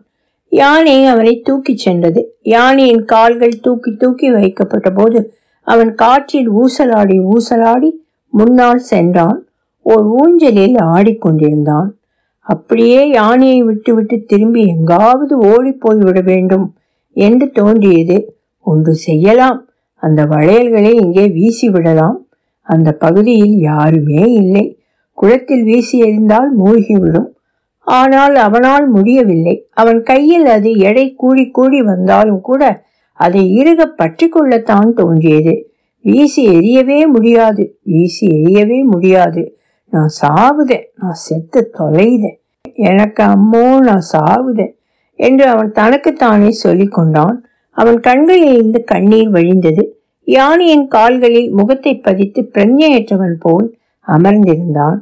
யானை 0.49 1.05
அவனை 1.05 1.33
தூக்கிச் 1.41 1.83
சென்றது. 1.85 2.21
யானையின் 2.41 3.05
கால்கள் 3.05 3.59
தூக்கி 3.61 3.91
தூக்கி 3.95 4.31
வைக்கப்பட்ட 4.31 4.89
போது 4.89 5.19
அவன் 5.63 5.95
காற்றில் 5.95 6.49
ஊசலாடி 6.51 7.17
ஊசலாடி 7.33 7.89
முன்னால் 8.29 8.81
சென்றான். 8.91 9.39
ஓர் 9.81 10.05
ஊஞ்சலில் 10.19 10.75
ஆடிக்கொண்டிருந்தான். 10.93 11.89
அப்படியே 12.45 13.09
யானையை 13.09 13.63
விட்டுவிட்டு 13.63 14.17
திரும்பி 14.25 14.61
எங்காவது 14.67 15.35
ஓடி 15.37 15.71
போய்விட 15.71 16.21
வேண்டும் 16.21 16.65
என்று 17.15 17.51
தோன்றியது. 17.51 18.17
ஒன்று 18.65 18.93
செய்யலாம். 18.93 19.59
அந்த 20.03 20.25
வளையல்களை 20.25 20.91
இங்கே 20.95 21.27
வீசி 21.27 21.69
விடலாம். 21.69 22.17
அந்த 22.67 22.89
பகுதியில் 22.91 23.55
யாருமே 23.59 24.23
இல்லை. 24.33 24.65
குளத்தில் 25.17 25.63
வீசி 25.63 26.01
எறிந்தால் 26.01 26.51
மூழ்கிவிடும். 26.59 27.29
ஆனால் 27.87 28.35
அவனால் 28.35 28.87
முடியவில்லை. 28.89 29.55
அவன் 29.73 30.03
கையில் 30.03 30.45
அது 30.45 30.69
எடை 30.77 31.13
கூடி 31.13 31.49
கூடி 31.49 31.81
வந்தாலும் 31.81 32.41
கூட 32.41 32.63
அதை 33.19 33.41
இறுக 33.57 33.85
பற்றி 33.85 34.27
கொள்ளத்தான் 34.29 34.93
தோன்றியது. 34.93 35.53
வீசி 36.05 36.43
எரியவே 36.47 37.01
முடியாது. 37.07 37.63
வீசி 37.83 38.27
எரியவே 38.27 38.79
முடியாது. 38.83 39.43
நான் 39.89 40.11
சாவுதேன். 40.21 40.86
நான் 40.99 41.13
செத்து 41.13 41.71
தொலைதேன். 41.79 42.39
எனக்கு 42.73 43.23
அம்மோ 43.23 43.77
நான் 43.79 44.05
சாவுதேன் 44.13 44.73
என்று 45.19 45.45
அவன் 45.47 45.71
தனக்குத்தானே 45.71 46.49
சொல்லிக் 46.49 46.93
கொண்டான் 46.93 47.45
அவன் 47.71 47.99
கண்களில் 47.99 48.53
இருந்து 48.53 48.83
கண்ணீர் 48.83 49.31
வழிந்தது. 49.31 49.83
யானையின் 50.23 50.88
கால்களில் 50.88 51.49
முகத்தை 51.51 51.97
பதித்து 51.97 52.49
பிரஞ்சையற்றவன் 52.53 53.36
போல் 53.39 53.77
அமர்ந்திருந்தான். 54.07 54.97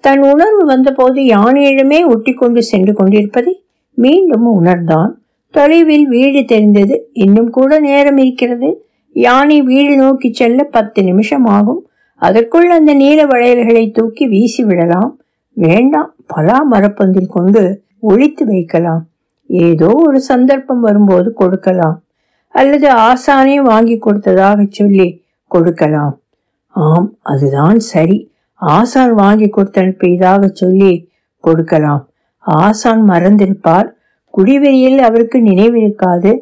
தன் 0.00 0.22
உணர்வு 0.22 0.64
வந்தபோது 0.66 1.22
யானையிடமே 1.22 2.06
ஒட்டி 2.06 2.32
கொண்டு 2.32 2.62
சென்று 2.62 2.92
கொண்டிருப்பதை 2.92 3.64
மீண்டும் 3.94 4.46
உணர்ந்தான். 4.46 5.12
தொலைவில் 5.50 6.06
வீடு 6.06 6.44
தெரிந்தது. 6.44 7.08
இன்னும் 7.12 7.50
கூட 7.50 7.78
நேரம் 7.80 8.16
இருக்கிறது. 8.16 8.86
யானை 9.12 9.62
வீடு 9.62 9.96
நோக்கி 9.96 10.32
செல்ல 10.32 10.62
பத்து 10.64 11.02
நிமிஷம் 11.02 11.44
ஆகும். 11.44 11.88
அதற்குள் 12.16 12.70
அந்த 12.70 12.94
நீல 12.94 13.26
வளையல்களை 13.26 13.90
தூக்கி 13.90 14.26
வீசி 14.26 14.64
விடலாம். 14.64 15.18
வேண்டாம் 15.52 16.14
பலா 16.26 16.66
மரப்பந்தில் 16.70 17.26
கொண்டு 17.26 17.82
ஒழித்து 18.00 18.46
வைக்கலாம். 18.46 19.06
ஏதோ 19.46 20.02
ஒரு 20.06 20.20
சந்தர்ப்பம் 20.20 20.80
வரும்போது 20.80 21.32
கொடுக்கலாம். 21.32 22.02
அல்லது 22.48 22.88
ஆசானே 22.94 23.56
வாங்கி 23.56 23.98
கொடுத்ததாக 23.98 24.66
சொல்லி 24.68 25.24
கொடுக்கலாம். 25.46 26.20
ஆம் 26.68 27.16
அதுதான் 27.22 27.78
சரி. 27.78 28.30
ஆசான் 28.54 29.14
வாங்கி 29.14 29.48
கொடுத்து 29.48 29.96
இதாக 30.00 30.44
சொல்லி 30.44 31.08
கொடுக்கலாம். 31.38 32.08
ஆசான் 32.38 33.08
மறந்திருப்பார். 33.08 33.88
குடிவெறியில் 34.30 34.98
அவருக்கு 34.98 35.38
நினைவிருக்காது. 35.38 36.38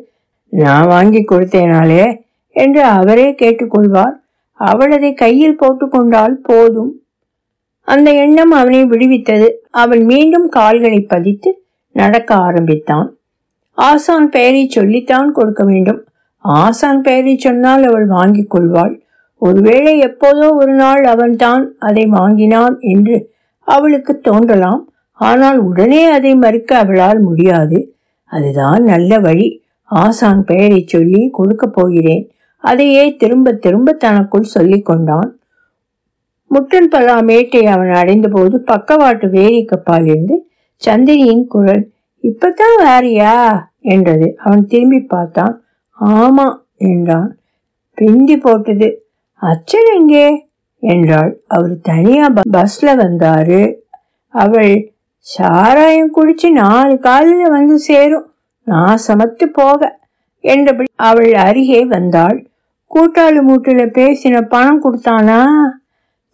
நான் 0.48 0.86
வாங்கி 0.86 1.24
கொடுத்தேனாலே? 1.30 2.20
என்று 2.50 2.82
அவரே 2.82 3.30
கேட்டுக்கொள்வார். 3.30 4.22
அவள் 4.64 4.90
அதை 4.90 5.12
கையில் 5.12 5.60
போட்டுக்கொண்டால் 5.60 6.36
போதும். 6.42 6.92
அந்த 7.88 8.10
எண்ணம் 8.10 8.50
அவனை 8.50 8.80
விடுவித்தது. 8.84 9.48
அவன் 9.70 10.02
மீண்டும் 10.04 10.48
கால்களை 10.48 11.00
பதித்து 11.00 11.50
நடக்க 11.94 12.34
ஆரம்பித்தான். 12.34 13.08
ஆசான் 13.78 14.28
பெயரை 14.30 14.68
சொல்லித்தான் 14.68 15.32
கொடுக்க 15.32 15.62
வேண்டும். 15.64 16.00
ஆசான் 16.38 17.00
பெயரை 17.00 17.34
சொன்னால் 17.36 17.84
அவள் 17.84 18.06
வாங்கிக் 18.06 18.50
கொள்வாள். 18.50 18.94
ஒருவேளை 19.42 19.92
எப்போதோ 20.00 20.48
ஒரு 20.52 20.74
நாள் 20.74 21.04
அவன்தான் 21.04 21.64
அதை 21.78 22.04
வாங்கினான் 22.06 22.76
என்று 22.80 23.16
அவளுக்கு 23.68 24.12
தோன்றலாம். 24.20 24.82
ஆனால் 25.12 25.58
உடனே 25.58 26.02
அதை 26.10 26.34
மறுக்க 26.34 26.78
அவளால் 26.78 27.20
முடியாது. 27.20 27.78
அதுதான் 28.30 28.82
நல்ல 28.82 29.18
வழி. 29.18 29.48
ஆசான் 29.82 30.44
பெயரை 30.44 30.84
சொல்லி 30.86 31.28
கொடுக்கப் 31.32 31.74
போகிறேன். 31.74 32.24
அதையே 32.64 33.16
திரும்ப 33.16 33.52
திரும்ப 33.52 33.92
தனக்குள் 33.92 34.42
சொல்லி 34.42 34.80
கொண்டான். 34.80 35.38
முட்டன் 36.50 36.90
பலா 36.90 37.20
மேட்டை 37.20 37.66
அவன் 37.66 37.90
அடைந்தபோது 37.90 38.60
பக்கவாட்டு 38.60 39.30
வேரி 39.30 39.64
கப்பால் 39.64 40.06
இருந்து 40.06 40.48
சந்திரியின் 40.86 41.46
குரல் 41.46 41.90
இப்பதான் 42.22 42.82
வேறியா 42.84 43.62
என்றது. 43.80 44.34
அவன் 44.36 44.66
திரும்பி 44.66 45.00
பார்த்தான். 45.00 45.62
ஆமா 46.00 46.56
என்றான். 46.76 47.38
பிந்தி 47.94 48.36
போட்டது. 48.36 49.06
அச்சன் 49.32 49.94
எங்கே? 49.96 50.48
என்றாள். 50.78 51.40
அவர் 51.46 51.80
தனியா 51.80 52.28
ப- 52.28 52.40
பஸ்ல 52.52 52.80
வந்தாரு. 52.80 53.74
அவள் 54.28 54.92
சாராயம் 55.18 56.14
குடிச்சு 56.14 56.50
நாலு 56.50 56.98
காலில் 56.98 57.48
வந்து 57.48 57.78
சேரும். 57.78 58.32
நான் 58.64 58.98
சமத்து 59.08 59.44
போக 59.44 59.98
என்றபடி 60.40 60.88
அவள் 60.94 61.32
அருகே 61.32 61.84
வந்தாள். 61.84 62.46
கூட்டாளி 62.94 63.40
மூட்டில 63.48 63.86
பேசின 63.90 64.40
பணம் 64.40 64.82
கொடுத்தானா? 64.82 65.44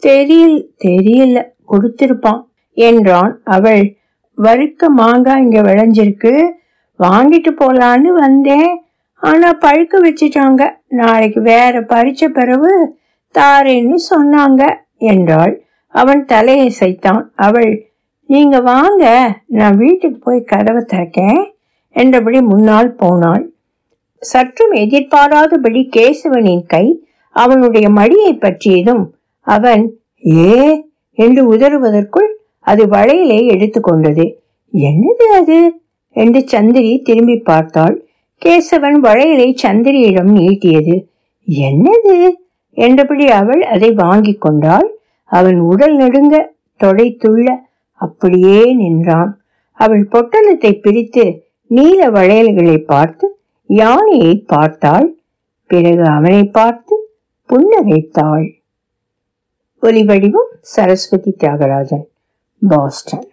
தெரியல 0.07 0.65
தெரியல. 0.85 1.45
கொடுத்திருப்பான். 1.69 2.43
என்றான் 2.73 3.41
அவள். 3.45 3.97
வறுக்க 4.37 4.89
மாங்காய் 4.89 5.43
இங்க 5.43 5.63
விளைஞ்சிருக்கு. 5.63 6.51
வாங்கிட்டு 6.99 7.51
போலான்னு 7.51 8.13
வந்தேன். 8.15 8.83
ஆனா 9.15 9.53
பழுக்க 9.53 9.93
வச்சிட்டாங்க. 9.93 10.71
நாளைக்கு 10.89 11.41
வேற 11.41 11.81
பறிச்ச 11.81 12.29
பிறகு 12.29 12.99
தாரேன்னு 13.39 13.95
சொன்னாங்க 14.11 14.75
என்றாள். 14.97 15.63
அவன் 15.89 16.25
தலையை 16.25 16.75
சைத்தான் 16.81 17.25
அவள் 17.35 17.91
நீங்க 18.27 18.61
வாங்க. 18.61 19.35
நான் 19.47 19.77
வீட்டுக்கு 19.77 20.19
போய் 20.19 20.43
கதவை 20.43 20.85
திறக்கேன். 20.93 21.51
என்றபடி 21.89 22.41
முன்னால் 22.41 22.95
போனாள். 22.95 23.51
சற்றும் 24.21 24.73
எதிர்பாராதபடி 24.73 25.89
கேசவனின் 25.97 26.67
கை 26.67 27.03
அவனுடைய 27.31 27.89
மடியை 27.89 28.33
பற்றியதும் 28.39 29.15
அவன் 29.41 29.93
ஏ? 30.27 30.85
என்று 31.13 31.55
உதறுவதற்குள் 31.55 32.29
அது 32.59 32.87
வளையலை 32.87 33.41
எடுத்துக்கொண்டது 33.47 34.39
என்னது 34.73 35.27
அது? 35.33 35.81
என்று 36.13 36.49
சந்திரி 36.49 36.99
திரும்பி 36.99 37.37
பார்த்தாள். 37.37 38.07
கேசவன் 38.43 38.99
வளையலை 39.03 39.55
சந்திரியிடம் 39.63 40.31
நீட்டியது. 40.33 40.97
என்னது? 41.49 42.29
என்றபடி 42.71 43.27
அவள் 43.27 43.63
அதை 43.63 43.91
வாங்கிக் 43.93 44.41
கொண்டாள். 44.41 44.89
அவன் 45.25 45.59
உடல் 45.61 45.97
நடுங்க 45.97 46.53
தொடைத்துள்ள 46.81 47.49
அப்படியே 47.93 48.75
நின்றான். 48.75 49.41
அவள் 49.73 50.09
பொட்டலத்தை 50.13 50.81
பிரித்து 50.81 51.25
நீல 51.67 52.11
வளையல்களை 52.11 52.79
பார்த்து 52.79 53.27
யானையை 53.73 54.39
பார்த்தாள். 54.39 55.17
பிறகு 55.67 56.05
அவனை 56.07 56.45
பார்த்து 56.45 57.11
புன்னகைத்தாள். 57.49 58.55
ஒலிவடிவம் 59.83 60.53
சரஸ்வதி 60.61 61.35
தியாகராஜன் 61.39 62.07
பாஸ்டன். 62.69 63.30